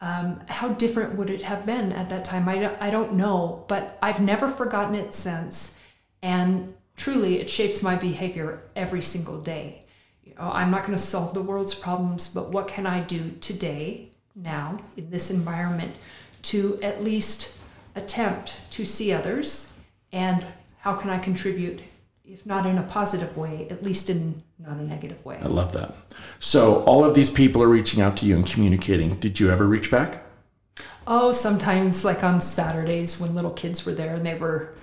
Um, 0.00 0.40
how 0.48 0.70
different 0.70 1.16
would 1.16 1.30
it 1.30 1.42
have 1.42 1.64
been 1.64 1.92
at 1.92 2.10
that 2.10 2.24
time? 2.24 2.48
I 2.48 2.58
don't, 2.58 2.82
I 2.82 2.90
don't 2.90 3.14
know, 3.14 3.64
but 3.68 3.98
I've 4.02 4.20
never 4.20 4.48
forgotten 4.48 4.94
it 4.94 5.14
since. 5.14 5.78
And 6.22 6.74
truly, 6.96 7.40
it 7.40 7.50
shapes 7.50 7.82
my 7.82 7.96
behavior 7.96 8.62
every 8.76 9.02
single 9.02 9.40
day. 9.40 9.84
You 10.24 10.34
know, 10.34 10.50
I'm 10.52 10.70
not 10.70 10.82
going 10.82 10.96
to 10.96 11.02
solve 11.02 11.34
the 11.34 11.42
world's 11.42 11.74
problems, 11.74 12.28
but 12.28 12.50
what 12.50 12.68
can 12.68 12.86
I 12.86 13.00
do 13.00 13.32
today, 13.40 14.10
now, 14.36 14.78
in 14.96 15.10
this 15.10 15.30
environment, 15.30 15.94
to 16.42 16.78
at 16.82 17.02
least 17.02 17.58
attempt 17.96 18.60
to 18.70 18.84
see 18.84 19.12
others? 19.12 19.78
And 20.12 20.44
how 20.78 20.94
can 20.94 21.10
I 21.10 21.18
contribute, 21.18 21.80
if 22.24 22.46
not 22.46 22.66
in 22.66 22.78
a 22.78 22.82
positive 22.84 23.36
way, 23.36 23.66
at 23.70 23.82
least 23.82 24.10
in 24.10 24.42
not 24.58 24.76
a 24.76 24.82
negative 24.82 25.24
way? 25.24 25.38
I 25.42 25.48
love 25.48 25.72
that. 25.72 25.94
So 26.38 26.84
all 26.84 27.04
of 27.04 27.14
these 27.14 27.30
people 27.30 27.62
are 27.62 27.68
reaching 27.68 28.00
out 28.00 28.16
to 28.18 28.26
you 28.26 28.36
and 28.36 28.46
communicating. 28.46 29.16
Did 29.16 29.40
you 29.40 29.50
ever 29.50 29.66
reach 29.66 29.90
back? 29.90 30.22
Oh, 31.06 31.32
sometimes 31.32 32.04
like 32.04 32.22
on 32.22 32.40
Saturdays 32.40 33.20
when 33.20 33.34
little 33.34 33.50
kids 33.50 33.84
were 33.84 33.92
there 33.92 34.14
and 34.14 34.24
they 34.24 34.34
were 34.34 34.74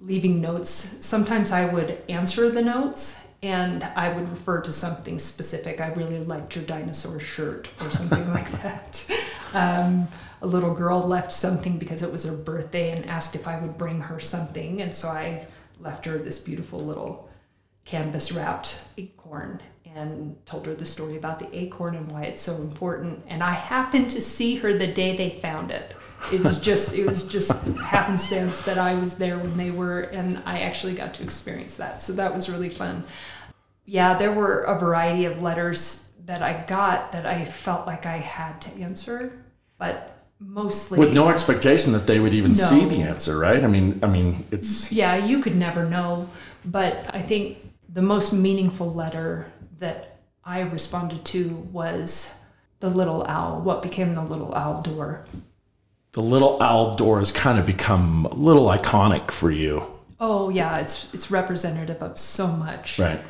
leaving 0.00 0.40
notes, 0.40 0.70
sometimes 0.70 1.52
I 1.52 1.66
would 1.66 2.02
answer 2.08 2.50
the 2.50 2.62
notes 2.62 3.28
and 3.42 3.82
I 3.82 4.10
would 4.10 4.28
refer 4.28 4.60
to 4.60 4.72
something 4.72 5.18
specific. 5.18 5.80
I 5.80 5.92
really 5.92 6.20
liked 6.20 6.56
your 6.56 6.64
dinosaur 6.64 7.20
shirt 7.20 7.70
or 7.80 7.90
something 7.90 8.28
like 8.34 8.50
that. 8.62 9.06
Um, 9.54 10.08
a 10.42 10.46
little 10.46 10.74
girl 10.74 11.00
left 11.00 11.32
something 11.32 11.78
because 11.78 12.02
it 12.02 12.10
was 12.10 12.24
her 12.24 12.36
birthday 12.36 12.92
and 12.92 13.06
asked 13.06 13.34
if 13.34 13.46
I 13.46 13.58
would 13.58 13.76
bring 13.76 14.00
her 14.00 14.20
something. 14.20 14.80
And 14.80 14.94
so 14.94 15.08
I 15.08 15.46
left 15.80 16.06
her 16.06 16.18
this 16.18 16.38
beautiful 16.38 16.78
little 16.78 17.28
canvas 17.84 18.32
wrapped 18.32 18.78
acorn 18.98 19.60
and 19.84 20.36
told 20.46 20.66
her 20.66 20.74
the 20.74 20.86
story 20.86 21.16
about 21.16 21.38
the 21.38 21.56
acorn 21.56 21.96
and 21.96 22.10
why 22.10 22.22
it's 22.22 22.40
so 22.40 22.54
important. 22.56 23.24
And 23.26 23.42
I 23.42 23.52
happened 23.52 24.10
to 24.10 24.20
see 24.20 24.56
her 24.56 24.72
the 24.72 24.86
day 24.86 25.16
they 25.16 25.30
found 25.30 25.70
it. 25.70 25.94
It 26.32 26.40
was 26.40 26.60
just 26.60 26.94
it 26.94 27.06
was 27.06 27.26
just 27.26 27.66
happenstance 27.78 28.62
that 28.62 28.78
I 28.78 28.94
was 28.94 29.16
there 29.16 29.38
when 29.38 29.56
they 29.56 29.70
were 29.70 30.00
and 30.00 30.42
I 30.46 30.60
actually 30.60 30.94
got 30.94 31.14
to 31.14 31.22
experience 31.22 31.76
that. 31.78 32.02
So 32.02 32.12
that 32.14 32.34
was 32.34 32.48
really 32.48 32.68
fun. 32.68 33.04
Yeah, 33.84 34.14
there 34.14 34.32
were 34.32 34.60
a 34.60 34.78
variety 34.78 35.24
of 35.24 35.42
letters 35.42 36.12
that 36.26 36.42
I 36.42 36.64
got 36.66 37.12
that 37.12 37.26
I 37.26 37.44
felt 37.44 37.86
like 37.86 38.06
I 38.06 38.18
had 38.18 38.60
to 38.62 38.70
answer, 38.80 39.44
but 39.78 40.16
mostly 40.38 40.98
With 40.98 41.14
no 41.14 41.28
expectation 41.28 41.92
that 41.92 42.06
they 42.06 42.18
would 42.18 42.34
even 42.34 42.54
see 42.54 42.86
the 42.86 43.02
answer, 43.02 43.38
right? 43.38 43.62
I 43.62 43.66
mean, 43.66 44.00
I 44.02 44.06
mean, 44.06 44.46
it's 44.50 44.90
yeah, 44.90 45.16
you 45.16 45.42
could 45.42 45.56
never 45.56 45.84
know. 45.84 46.28
But 46.64 47.14
I 47.14 47.22
think 47.22 47.58
the 47.88 48.02
most 48.02 48.32
meaningful 48.32 48.90
letter 48.90 49.50
that 49.78 50.20
I 50.44 50.60
responded 50.60 51.24
to 51.26 51.48
was 51.72 52.40
the 52.80 52.88
little 52.88 53.24
owl, 53.26 53.60
what 53.60 53.82
became 53.82 54.14
the 54.14 54.22
little 54.22 54.54
owl 54.54 54.82
door. 54.82 55.26
The 56.12 56.22
little 56.22 56.60
owl 56.62 56.96
door 56.96 57.18
has 57.18 57.30
kind 57.32 57.58
of 57.58 57.66
become 57.66 58.26
a 58.26 58.34
little 58.34 58.66
iconic 58.66 59.30
for 59.30 59.50
you, 59.50 59.84
Oh 60.22 60.50
yeah, 60.50 60.78
it's 60.78 61.12
it's 61.14 61.30
representative 61.30 62.02
of 62.02 62.18
so 62.18 62.46
much. 62.46 62.98
right? 62.98 63.20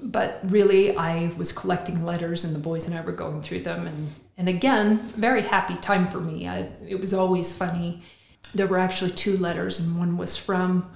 But 0.00 0.38
really 0.44 0.96
I 0.96 1.32
was 1.36 1.50
collecting 1.50 2.04
letters 2.04 2.44
and 2.44 2.54
the 2.54 2.60
boys 2.60 2.86
and 2.86 2.96
I 2.96 3.00
were 3.00 3.10
going 3.12 3.42
through 3.42 3.62
them 3.62 3.86
and 3.86 4.12
and 4.36 4.48
again, 4.48 4.98
very 5.16 5.42
happy 5.42 5.74
time 5.76 6.06
for 6.06 6.20
me. 6.20 6.46
I, 6.46 6.68
it 6.86 7.00
was 7.00 7.12
always 7.12 7.52
funny. 7.52 8.02
There 8.54 8.68
were 8.68 8.78
actually 8.78 9.10
two 9.10 9.36
letters 9.36 9.80
and 9.80 9.98
one 9.98 10.16
was 10.16 10.36
from 10.36 10.88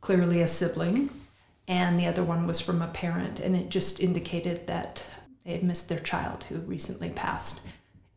clearly 0.00 0.40
a 0.40 0.46
sibling 0.46 1.10
and 1.68 2.00
the 2.00 2.06
other 2.06 2.24
one 2.24 2.46
was 2.46 2.58
from 2.60 2.80
a 2.80 2.86
parent 2.88 3.38
and 3.40 3.54
it 3.54 3.68
just 3.68 4.00
indicated 4.00 4.66
that 4.68 5.04
they 5.44 5.52
had 5.52 5.62
missed 5.62 5.90
their 5.90 5.98
child 5.98 6.44
who 6.44 6.56
recently 6.60 7.10
passed. 7.10 7.60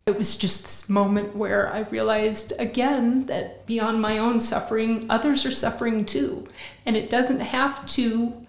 It 0.10 0.18
was 0.18 0.36
just 0.36 0.64
this 0.64 0.90
moment 0.90 1.36
where 1.36 1.72
I 1.72 1.82
realized 1.82 2.54
again 2.58 3.26
that 3.28 3.66
beyond 3.66 4.02
my 4.02 4.18
own 4.18 4.40
suffering, 4.40 5.06
others 5.10 5.46
are 5.46 5.52
suffering 5.52 6.04
too. 6.04 6.48
And 6.86 6.96
it 6.98 7.10
doesn't 7.10 7.40
have 7.40 7.86
to 7.88 8.42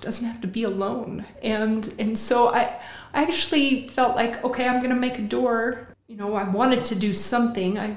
doesn't 0.00 0.26
have 0.26 0.40
to 0.40 0.48
be 0.48 0.64
alone. 0.64 1.24
And 1.42 1.94
and 1.98 2.18
so 2.18 2.48
I 2.48 2.80
I 3.14 3.22
actually 3.22 3.88
felt 3.88 4.16
like, 4.16 4.44
okay, 4.44 4.68
I'm 4.68 4.82
gonna 4.82 4.94
make 4.94 5.18
a 5.18 5.22
door. 5.22 5.94
You 6.08 6.16
know, 6.16 6.34
I 6.34 6.44
wanted 6.44 6.84
to 6.86 6.94
do 6.96 7.12
something. 7.14 7.78
I 7.78 7.96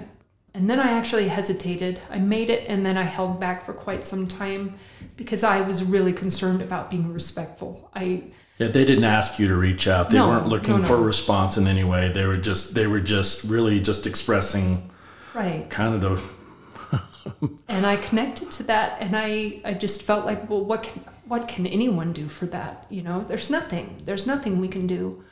and 0.54 0.70
then 0.70 0.80
I 0.80 0.92
actually 0.92 1.28
hesitated. 1.30 2.00
I 2.10 2.20
made 2.20 2.50
it 2.50 2.70
and 2.70 2.86
then 2.86 2.98
I 2.98 3.04
held 3.04 3.40
back 3.40 3.66
for 3.66 3.74
quite 3.74 4.06
some 4.06 4.28
time 4.28 4.78
because 5.18 5.44
I 5.44 5.62
was 5.62 5.84
really 5.84 6.14
concerned 6.14 6.62
about 6.62 6.90
being 6.90 7.12
respectful. 7.12 7.90
I 7.96 8.24
Yeah, 8.62 8.68
they 8.68 8.86
didn't 8.86 9.06
ask 9.06 9.40
you 9.40 9.48
to 9.48 9.56
reach 9.56 9.88
out. 9.88 10.12
They 10.12 10.18
No, 10.18 10.28
weren't 10.28 10.48
looking 10.48 10.78
no, 10.78 10.84
for 10.84 10.94
a 10.94 11.02
response 11.02 11.58
in 11.58 11.66
any 11.66 11.84
way. 11.84 12.10
They 12.10 12.28
were 12.28 12.38
just 12.38 12.76
they 12.76 12.86
were 12.86 13.00
just 13.00 13.44
really 13.46 13.80
just 13.80 14.06
expressing 14.06 14.90
right. 15.34 15.68
kind 15.70 16.04
of 16.04 16.34
and 17.68 17.86
I 17.86 17.96
connected 17.96 18.52
to 18.52 18.64
that 18.64 19.02
and 19.02 19.18
I, 19.18 19.62
I 19.66 19.74
just 19.74 20.04
felt 20.04 20.26
like 20.26 20.48
well 20.50 20.64
what 20.64 20.84
can 20.84 21.02
what 21.26 21.48
can 21.48 21.66
anyone 21.66 22.14
do 22.14 22.28
for 22.28 22.46
that 22.48 22.86
you 22.90 23.02
know 23.02 23.22
there's 23.22 23.50
nothing 23.50 24.02
there's 24.06 24.28
nothing 24.28 24.60
we 24.60 24.68
can 24.68 24.86
do 24.86 25.24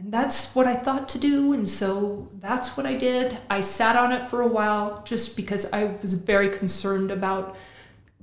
and 0.00 0.10
that's 0.10 0.54
what 0.54 0.66
I 0.66 0.74
thought 0.76 1.10
to 1.10 1.18
do. 1.18 1.52
And 1.52 1.68
so 1.68 2.30
that's 2.40 2.74
what 2.74 2.86
I 2.86 2.94
did. 2.94 3.36
I 3.50 3.60
sat 3.60 3.96
on 3.96 4.12
it 4.12 4.26
for 4.26 4.40
a 4.40 4.46
while 4.46 5.02
just 5.04 5.36
because 5.36 5.70
I 5.74 5.84
was 6.00 6.14
very 6.14 6.48
concerned 6.48 7.10
about 7.10 7.54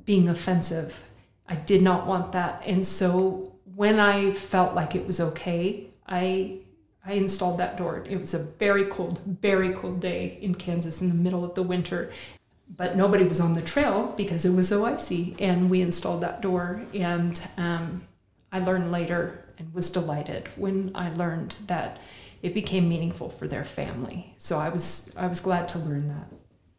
being 0.03 0.27
offensive. 0.27 1.07
I 1.47 1.53
did 1.53 1.83
not 1.83 2.07
want 2.07 2.31
that. 2.31 2.63
And 2.65 2.83
so 2.83 3.56
when 3.77 3.99
I 3.99 4.31
felt 4.31 4.73
like 4.73 4.95
it 4.95 5.05
was 5.05 5.21
okay, 5.21 5.85
I 6.07 6.57
I 7.05 7.13
installed 7.13 7.59
that 7.59 7.77
door. 7.77 8.03
It 8.09 8.19
was 8.19 8.33
a 8.33 8.39
very 8.39 8.85
cold, 8.85 9.21
very 9.39 9.71
cold 9.71 10.01
day 10.01 10.39
in 10.41 10.55
Kansas 10.55 10.99
in 10.99 11.09
the 11.09 11.15
middle 11.15 11.45
of 11.45 11.53
the 11.53 11.61
winter. 11.61 12.11
But 12.75 12.97
nobody 12.97 13.23
was 13.23 13.39
on 13.39 13.53
the 13.53 13.61
trail 13.61 14.13
because 14.17 14.45
it 14.45 14.49
was 14.49 14.67
so 14.67 14.83
icy. 14.83 15.35
And 15.39 15.69
we 15.69 15.81
installed 15.81 16.21
that 16.21 16.41
door. 16.41 16.81
And 16.93 17.39
um, 17.55 18.05
I 18.51 18.59
learned 18.59 18.91
later 18.91 19.45
and 19.59 19.71
was 19.73 19.89
delighted 19.91 20.49
when 20.57 20.91
I 20.95 21.13
learned 21.13 21.57
that 21.67 21.99
it 22.41 22.53
became 22.55 22.89
meaningful 22.89 23.29
for 23.29 23.47
their 23.47 23.63
family. 23.63 24.33
So 24.39 24.57
I 24.57 24.69
was 24.69 25.13
I 25.15 25.27
was 25.27 25.39
glad 25.39 25.69
to 25.69 25.79
learn 25.79 26.07
that. 26.07 26.27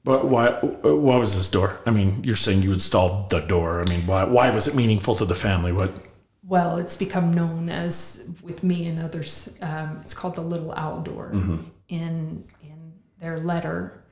But 0.03 0.27
why? 0.27 0.51
Why 0.51 1.17
was 1.17 1.37
this 1.37 1.49
door? 1.49 1.81
I 1.87 1.91
mean, 1.91 2.23
you're 2.25 2.43
saying 2.45 2.63
you 2.63 2.73
installed 2.73 3.31
the 3.31 3.41
door. 3.41 3.85
I 3.87 3.89
mean, 3.89 4.05
why? 4.05 4.25
Why 4.25 4.51
was 4.51 4.67
it 4.67 4.75
meaningful 4.75 5.15
to 5.15 5.25
the 5.25 5.37
family? 5.37 5.73
What? 5.73 6.08
Well, 6.49 6.79
it's 6.79 6.97
become 6.97 7.31
known 7.31 7.69
as 7.69 8.27
with 8.43 8.65
me 8.65 8.87
and 8.87 9.03
others. 9.03 9.57
Um, 9.61 9.99
it's 10.01 10.15
called 10.15 10.35
the 10.35 10.41
Little 10.41 10.73
Owl 10.73 11.03
Door. 11.03 11.33
Mm-hmm. 11.35 11.57
In 11.89 12.45
in 12.63 12.93
their 13.21 13.39
letter, 13.39 14.03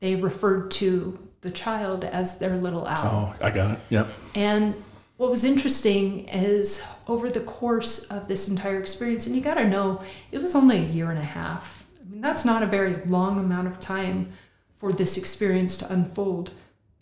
they 0.00 0.16
referred 0.16 0.72
to 0.72 1.18
the 1.40 1.50
child 1.50 2.04
as 2.04 2.38
their 2.38 2.56
little 2.56 2.86
owl. 2.86 3.34
Oh, 3.40 3.46
I 3.46 3.50
got 3.50 3.72
it. 3.72 3.80
Yep. 3.90 4.08
And 4.34 4.74
what 5.18 5.30
was 5.30 5.44
interesting 5.44 6.26
is 6.28 6.84
over 7.06 7.30
the 7.30 7.40
course 7.40 8.04
of 8.06 8.26
this 8.26 8.48
entire 8.48 8.80
experience, 8.80 9.26
and 9.26 9.36
you 9.36 9.42
got 9.42 9.54
to 9.54 9.68
know 9.68 10.02
it 10.32 10.42
was 10.42 10.56
only 10.56 10.78
a 10.78 10.88
year 10.88 11.10
and 11.10 11.18
a 11.18 11.22
half. 11.22 11.86
I 12.00 12.10
mean, 12.10 12.20
that's 12.20 12.44
not 12.44 12.62
a 12.64 12.66
very 12.66 12.94
long 13.06 13.38
amount 13.38 13.68
of 13.68 13.78
time 13.78 14.32
for 14.78 14.92
this 14.92 15.16
experience 15.16 15.76
to 15.76 15.92
unfold 15.92 16.50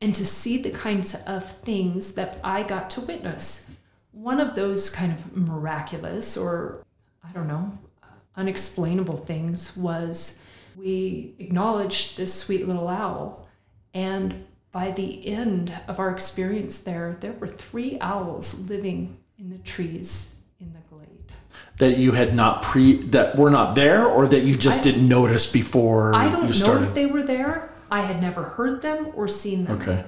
and 0.02 0.14
to 0.14 0.26
see 0.26 0.61
the 0.61 0.70
kinds 0.70 1.14
of 1.14 1.50
things 1.62 2.12
that 2.12 2.38
I 2.44 2.62
got 2.62 2.90
to 2.90 3.00
witness. 3.00 3.70
One 4.12 4.40
of 4.40 4.55
those 4.55 4.90
kind 4.90 5.12
of 5.12 5.37
miraculous 5.37 6.37
or, 6.37 6.85
I 7.27 7.33
don't 7.33 7.48
know, 7.48 7.79
unexplainable 8.37 9.16
things 9.18 9.77
was 9.77 10.44
we 10.77 11.35
acknowledged 11.38 12.16
this 12.16 12.33
sweet 12.33 12.66
little 12.66 12.88
owl 12.88 13.48
and 13.94 14.46
by 14.72 14.90
the 14.90 15.27
end 15.29 15.72
of 15.87 15.98
our 15.98 16.11
experience 16.11 16.81
there, 16.81 17.16
there 17.20 17.33
were 17.33 17.46
three 17.46 17.98
owls 18.01 18.68
living 18.70 19.18
in 19.38 19.51
the 19.51 19.59
trees 19.59 20.37
in 20.61 20.72
the 20.72 20.79
glade. 20.88 21.09
That 21.77 21.98
you 21.98 22.12
had 22.12 22.35
not 22.35 22.62
pre 22.62 23.03
that 23.09 23.37
were 23.37 23.51
not 23.51 23.75
there, 23.75 24.07
or 24.07 24.27
that 24.29 24.44
you 24.44 24.57
just 24.57 24.81
I- 24.81 24.85
didn't 24.85 25.07
notice 25.07 25.51
before 25.51 26.14
I 26.14 26.31
don't 26.31 26.59
know 26.61 26.83
if 26.83 26.94
they 26.94 27.07
were 27.07 27.22
there. 27.22 27.70
I 27.90 28.01
had 28.01 28.22
never 28.22 28.42
heard 28.42 28.81
them 28.81 29.12
or 29.14 29.29
seen 29.29 29.66
them. 29.66 29.79
okay. 29.79 30.05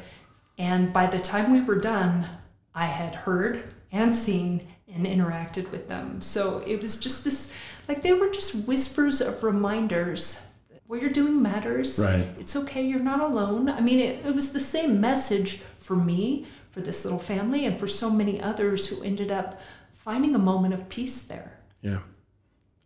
And 0.57 0.93
by 0.93 1.07
the 1.07 1.19
time 1.19 1.53
we 1.53 1.61
were 1.61 1.79
done, 1.79 2.27
I 2.75 2.87
had 2.87 3.15
heard 3.15 3.74
and 3.95 4.15
seen 4.15 4.61
and 4.93 5.07
interacted 5.07 5.71
with 5.71 5.89
them. 5.89 6.21
So 6.21 6.63
it 6.67 6.83
was 6.83 6.99
just 6.99 7.25
this 7.25 7.53
like 7.89 8.03
they 8.03 8.13
were 8.13 8.31
just 8.31 8.69
whispers 8.69 9.21
of 9.21 9.43
reminders. 9.43 10.47
What 10.87 11.01
you're 11.01 11.11
doing 11.11 11.41
matters. 11.41 11.99
Right. 11.99 12.29
It's 12.39 12.57
okay. 12.57 12.83
You're 12.83 13.01
not 13.01 13.21
alone. 13.21 13.71
I 13.71 13.81
mean, 13.81 14.01
it, 14.01 14.27
it 14.27 14.35
was 14.35 14.53
the 14.53 14.61
same 14.61 15.01
message 15.01 15.57
for 15.79 15.97
me, 15.97 16.47
for 16.71 16.83
this 16.83 17.05
little 17.05 17.19
family, 17.19 17.65
and 17.65 17.81
for 17.81 17.87
so 17.87 18.11
many 18.11 18.41
others 18.41 18.87
who 18.87 19.03
ended 19.03 19.33
up 19.33 19.61
finding 19.95 20.35
a 20.35 20.39
moment 20.39 20.75
of 20.75 20.89
peace 20.91 21.23
there. 21.23 21.59
Yeah. 21.81 22.01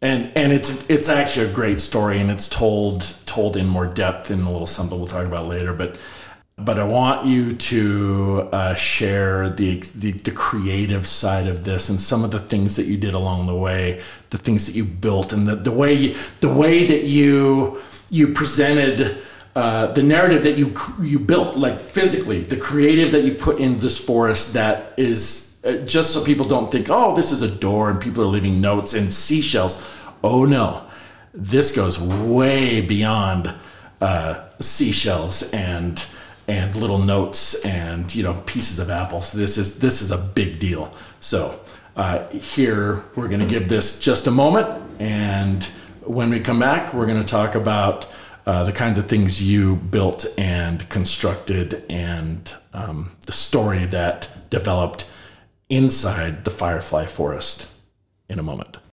And 0.00 0.30
and 0.36 0.52
it's 0.52 0.88
it's 0.88 1.08
actually 1.08 1.50
a 1.50 1.52
great 1.52 1.80
story, 1.80 2.20
and 2.20 2.30
it's 2.30 2.48
told 2.48 3.02
told 3.26 3.56
in 3.56 3.66
more 3.66 3.86
depth 3.86 4.30
in 4.30 4.42
a 4.42 4.50
little 4.50 4.66
something 4.66 4.96
we'll 4.96 5.08
talk 5.08 5.26
about 5.26 5.48
later. 5.48 5.72
But 5.72 5.96
but 6.60 6.78
I 6.78 6.84
want 6.84 7.24
you 7.24 7.52
to 7.52 8.48
uh, 8.52 8.74
share 8.74 9.50
the, 9.50 9.80
the 9.94 10.12
the 10.12 10.32
creative 10.32 11.06
side 11.06 11.46
of 11.46 11.62
this 11.62 11.88
and 11.88 12.00
some 12.00 12.24
of 12.24 12.32
the 12.32 12.40
things 12.40 12.74
that 12.76 12.86
you 12.86 12.96
did 12.96 13.14
along 13.14 13.46
the 13.46 13.54
way, 13.54 14.02
the 14.30 14.38
things 14.38 14.66
that 14.66 14.74
you 14.74 14.84
built, 14.84 15.32
and 15.32 15.46
the, 15.46 15.54
the 15.54 15.70
way 15.70 15.94
you, 15.94 16.16
the 16.40 16.52
way 16.52 16.84
that 16.86 17.04
you 17.04 17.80
you 18.10 18.32
presented 18.32 19.18
uh, 19.54 19.86
the 19.92 20.02
narrative 20.02 20.42
that 20.42 20.58
you 20.58 20.74
you 21.00 21.20
built, 21.20 21.56
like 21.56 21.78
physically, 21.78 22.40
the 22.40 22.56
creative 22.56 23.12
that 23.12 23.22
you 23.22 23.34
put 23.34 23.60
in 23.60 23.78
this 23.78 23.96
forest 23.96 24.52
that 24.54 24.94
is 24.96 25.60
uh, 25.64 25.76
just 25.84 26.12
so 26.12 26.24
people 26.24 26.46
don't 26.46 26.72
think, 26.72 26.88
oh, 26.90 27.14
this 27.14 27.30
is 27.30 27.42
a 27.42 27.48
door 27.48 27.88
and 27.88 28.00
people 28.00 28.24
are 28.24 28.28
leaving 28.28 28.60
notes 28.60 28.94
and 28.94 29.14
seashells. 29.14 29.96
Oh 30.24 30.44
no, 30.44 30.84
this 31.32 31.74
goes 31.74 32.00
way 32.00 32.80
beyond 32.80 33.54
uh, 34.00 34.44
seashells 34.58 35.52
and 35.52 36.04
and 36.48 36.74
little 36.74 36.98
notes 36.98 37.64
and 37.64 38.12
you 38.14 38.22
know 38.22 38.34
pieces 38.46 38.78
of 38.78 38.90
apples. 38.90 39.30
This 39.30 39.58
is 39.58 39.78
this 39.78 40.02
is 40.02 40.10
a 40.10 40.18
big 40.18 40.58
deal. 40.58 40.92
So 41.20 41.60
uh, 41.96 42.26
here 42.28 43.04
we're 43.14 43.28
going 43.28 43.40
to 43.40 43.46
give 43.46 43.68
this 43.68 44.00
just 44.00 44.26
a 44.26 44.30
moment, 44.30 44.68
and 44.98 45.62
when 46.02 46.30
we 46.30 46.40
come 46.40 46.58
back, 46.58 46.94
we're 46.94 47.06
going 47.06 47.20
to 47.20 47.26
talk 47.26 47.54
about 47.54 48.08
uh, 48.46 48.64
the 48.64 48.72
kinds 48.72 48.98
of 48.98 49.04
things 49.04 49.42
you 49.42 49.76
built 49.76 50.24
and 50.38 50.88
constructed 50.88 51.84
and 51.90 52.54
um, 52.72 53.14
the 53.26 53.32
story 53.32 53.84
that 53.84 54.30
developed 54.48 55.06
inside 55.68 56.46
the 56.46 56.50
Firefly 56.50 57.04
Forest 57.04 57.70
in 58.30 58.38
a 58.38 58.42
moment. 58.42 58.78